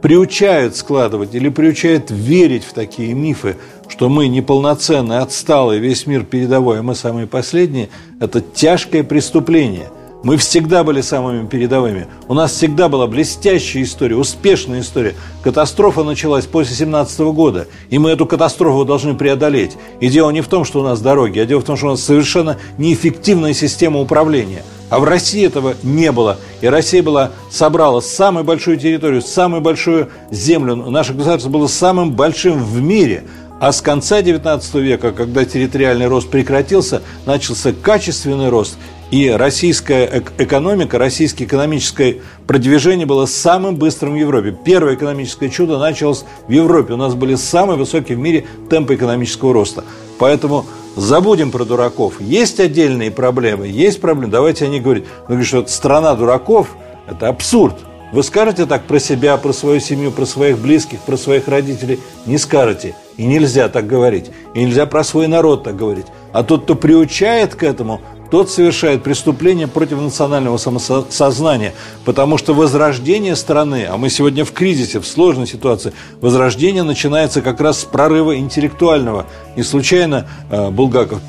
приучают 0.03 0.75
складывать 0.75 1.33
или 1.33 1.47
приучают 1.47 2.11
верить 2.11 2.65
в 2.65 2.73
такие 2.73 3.13
мифы, 3.13 3.55
что 3.87 4.09
мы 4.09 4.27
неполноценные, 4.27 5.19
отсталые, 5.19 5.79
весь 5.79 6.05
мир 6.05 6.25
передовой, 6.25 6.79
а 6.79 6.83
мы 6.83 6.93
самые 6.93 7.25
последние, 7.25 7.87
это 8.19 8.41
тяжкое 8.41 9.03
преступление. 9.03 9.89
Мы 10.21 10.35
всегда 10.35 10.83
были 10.83 10.99
самыми 10.99 11.47
передовыми. 11.47 12.07
У 12.27 12.33
нас 12.33 12.51
всегда 12.51 12.89
была 12.89 13.07
блестящая 13.07 13.83
история, 13.83 14.17
успешная 14.17 14.81
история. 14.81 15.15
Катастрофа 15.41 16.03
началась 16.03 16.45
после 16.45 16.75
17 16.75 17.19
года, 17.33 17.67
и 17.89 17.97
мы 17.97 18.11
эту 18.11 18.25
катастрофу 18.25 18.83
должны 18.83 19.15
преодолеть. 19.15 19.77
И 20.01 20.09
дело 20.09 20.31
не 20.31 20.41
в 20.41 20.47
том, 20.47 20.65
что 20.65 20.81
у 20.81 20.83
нас 20.83 20.99
дороги, 20.99 21.39
а 21.39 21.45
дело 21.45 21.61
в 21.61 21.65
том, 21.65 21.77
что 21.77 21.87
у 21.87 21.91
нас 21.91 22.03
совершенно 22.03 22.57
неэффективная 22.77 23.53
система 23.53 24.01
управления– 24.01 24.63
а 24.93 24.99
в 24.99 25.05
России 25.05 25.43
этого 25.43 25.73
не 25.81 26.11
было. 26.11 26.37
И 26.61 26.67
Россия 26.67 27.01
была, 27.01 27.31
собрала 27.49 27.99
самую 27.99 28.43
большую 28.43 28.77
территорию, 28.77 29.23
самую 29.23 29.59
большую 29.59 30.09
землю. 30.29 30.75
Наше 30.75 31.15
государство 31.15 31.49
было 31.49 31.65
самым 31.65 32.11
большим 32.11 32.63
в 32.63 32.79
мире. 32.79 33.23
А 33.59 33.71
с 33.71 33.81
конца 33.81 34.21
XIX 34.21 34.61
века, 34.79 35.11
когда 35.11 35.45
территориальный 35.45 36.05
рост 36.05 36.29
прекратился, 36.29 37.01
начался 37.25 37.73
качественный 37.73 38.49
рост. 38.49 38.77
И 39.09 39.29
российская 39.29 40.23
экономика, 40.37 40.99
российское 40.99 41.45
экономическое 41.45 42.17
продвижение 42.45 43.07
было 43.07 43.25
самым 43.25 43.77
быстрым 43.77 44.13
в 44.13 44.17
Европе. 44.17 44.55
Первое 44.63 44.93
экономическое 44.93 45.49
чудо 45.49 45.79
началось 45.79 46.23
в 46.47 46.51
Европе. 46.51 46.93
У 46.93 46.97
нас 46.97 47.15
были 47.15 47.33
самые 47.33 47.79
высокие 47.79 48.15
в 48.15 48.21
мире 48.21 48.45
темпы 48.69 48.93
экономического 48.93 49.55
роста. 49.55 49.83
Поэтому 50.19 50.67
забудем 50.95 51.51
про 51.51 51.65
дураков. 51.65 52.19
Есть 52.21 52.59
отдельные 52.59 53.11
проблемы, 53.11 53.67
есть 53.67 54.01
проблемы. 54.01 54.31
Давайте 54.31 54.65
о 54.65 54.67
них 54.67 54.83
говорить. 54.83 55.05
Но 55.23 55.35
говорить, 55.35 55.47
что 55.47 55.65
страна 55.67 56.15
дураков– 56.15 56.75
это 57.07 57.27
абсурд. 57.29 57.75
Вы 58.13 58.21
скажете 58.21 58.67
так 58.67 58.83
про 58.83 58.99
себя, 58.99 59.37
про 59.37 59.53
свою 59.53 59.79
семью, 59.79 60.11
про 60.11 60.27
своих 60.27 60.59
близких, 60.59 60.99
про 60.99 61.17
своих 61.17 61.47
родителей? 61.47 61.99
Не 62.27 62.37
скажете. 62.37 62.95
И 63.17 63.25
нельзя 63.25 63.69
так 63.69 63.87
говорить. 63.87 64.29
И 64.53 64.63
нельзя 64.63 64.85
про 64.85 65.03
свой 65.03 65.25
народ 65.27 65.63
так 65.63 65.75
говорить. 65.75 66.05
А 66.31 66.43
тот, 66.43 66.65
кто 66.65 66.75
приучает 66.75 67.55
к 67.55 67.63
этому, 67.63 68.01
тот 68.33 68.49
совершает 68.49 69.03
преступление 69.03 69.67
против 69.67 70.01
национального 70.01 70.57
самосознания, 70.57 71.75
потому 72.03 72.39
что 72.39 72.55
возрождение 72.55 73.35
страны, 73.35 73.85
а 73.87 73.95
мы 73.97 74.09
сегодня 74.09 74.43
в 74.43 74.51
кризисе, 74.53 74.99
в 74.99 75.05
сложной 75.05 75.45
ситуации, 75.45 75.93
возрождение 76.19 76.81
начинается 76.81 77.43
как 77.43 77.61
раз 77.61 77.81
с 77.81 77.83
прорыва 77.83 78.35
интеллектуального. 78.35 79.27
Не 79.55 79.61
случайно 79.61 80.25
э, 80.49 80.71
Булгаков 80.71 81.19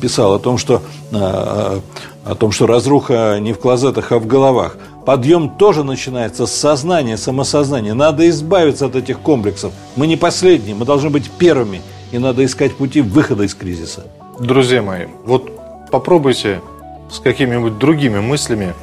писал 0.00 0.32
о 0.32 0.38
том, 0.38 0.56
что, 0.56 0.80
э, 1.12 1.16
о 2.24 2.34
том, 2.38 2.52
что 2.52 2.66
разруха 2.66 3.38
не 3.38 3.52
в 3.52 3.58
клозетах, 3.58 4.10
а 4.10 4.18
в 4.18 4.26
головах. 4.26 4.78
Подъем 5.04 5.50
тоже 5.50 5.84
начинается 5.84 6.46
с 6.46 6.52
сознания, 6.52 7.18
самосознания. 7.18 7.92
Надо 7.92 8.26
избавиться 8.30 8.86
от 8.86 8.96
этих 8.96 9.20
комплексов. 9.20 9.74
Мы 9.94 10.06
не 10.06 10.16
последние, 10.16 10.74
мы 10.74 10.86
должны 10.86 11.10
быть 11.10 11.30
первыми. 11.30 11.82
И 12.12 12.18
надо 12.18 12.42
искать 12.46 12.74
пути 12.76 13.02
выхода 13.02 13.42
из 13.42 13.54
кризиса. 13.54 14.06
Друзья 14.40 14.80
мои, 14.80 15.04
вот 15.26 15.63
попробуйте 15.94 16.60
с 17.08 17.20
какими-нибудь 17.20 17.78
другими 17.78 18.18
мыслями 18.18 18.74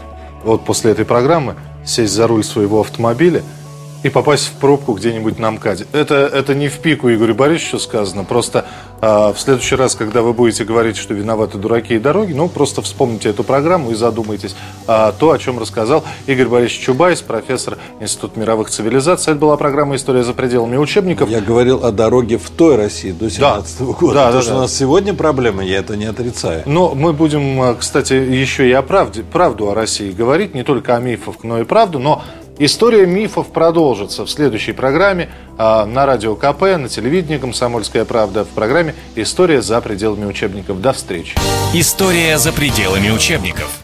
вот 0.45 0.63
после 0.63 0.91
этой 0.91 1.03
программы 1.03 1.55
сесть 1.83 2.13
за 2.13 2.25
руль 2.25 2.45
своего 2.45 2.79
автомобиля– 2.79 3.43
и 4.03 4.09
попасть 4.09 4.47
в 4.47 4.53
пробку 4.53 4.93
где-нибудь 4.93 5.39
на 5.39 5.51
МКАДе. 5.51 5.85
Это, 5.91 6.15
это 6.15 6.55
не 6.55 6.69
в 6.69 6.79
пику 6.79 7.11
Игорю 7.11 7.35
Борисовичу 7.35 7.79
сказано. 7.79 8.23
Просто 8.23 8.65
э, 9.01 9.05
в 9.05 9.35
следующий 9.37 9.75
раз, 9.75 9.95
когда 9.95 10.21
вы 10.21 10.33
будете 10.33 10.63
говорить, 10.63 10.97
что 10.97 11.13
виноваты 11.13 11.57
дураки 11.57 11.95
и 11.95 11.99
дороги, 11.99 12.33
ну, 12.33 12.47
просто 12.49 12.81
вспомните 12.81 13.29
эту 13.29 13.43
программу 13.43 13.91
и 13.91 13.95
задумайтесь. 13.95 14.55
А, 14.87 15.11
то, 15.11 15.31
о 15.31 15.37
чем 15.37 15.59
рассказал 15.59 16.03
Игорь 16.25 16.47
Борисович 16.47 16.85
Чубайс, 16.85 17.21
профессор 17.21 17.77
Института 17.99 18.39
мировых 18.39 18.69
цивилизаций. 18.69 19.31
Это 19.31 19.39
была 19.39 19.57
программа 19.57 19.95
«История 19.95 20.23
за 20.23 20.33
пределами 20.33 20.77
учебников». 20.77 21.29
Я 21.29 21.41
говорил 21.41 21.85
о 21.85 21.91
дороге 21.91 22.37
в 22.37 22.49
той 22.49 22.75
России 22.75 23.11
до 23.11 23.29
17 23.29 23.79
да. 23.79 23.85
года. 23.85 24.13
Да, 24.13 24.27
То, 24.27 24.33
да, 24.33 24.41
что 24.41 24.51
да. 24.51 24.57
у 24.57 24.61
нас 24.61 24.75
сегодня 24.75 25.13
проблемы, 25.13 25.63
я 25.63 25.77
это 25.77 25.95
не 25.95 26.05
отрицаю. 26.05 26.63
Но 26.65 26.95
мы 26.95 27.13
будем, 27.13 27.61
а, 27.61 27.75
кстати, 27.75 28.13
еще 28.13 28.67
и 28.67 28.71
о 28.71 28.81
правде, 28.81 29.23
правду 29.23 29.69
о 29.69 29.75
России 29.75 30.11
говорить, 30.11 30.55
не 30.55 30.63
только 30.63 30.95
о 30.95 30.99
мифах, 30.99 31.35
но 31.43 31.59
и 31.59 31.63
правду. 31.63 31.99
Но 31.99 32.23
История 32.63 33.07
мифов 33.07 33.47
продолжится 33.47 34.23
в 34.23 34.29
следующей 34.29 34.73
программе 34.73 35.29
а, 35.57 35.83
на 35.87 36.05
радио 36.05 36.35
КП, 36.35 36.61
на 36.77 36.89
телевидении 36.89 37.39
«Комсомольская 37.39 38.05
правда» 38.05 38.45
в 38.45 38.49
программе 38.49 38.93
«История 39.15 39.63
за 39.63 39.81
пределами 39.81 40.25
учебников». 40.25 40.79
До 40.79 40.93
встречи. 40.93 41.35
История 41.73 42.37
за 42.37 42.53
пределами 42.53 43.09
учебников. 43.09 43.79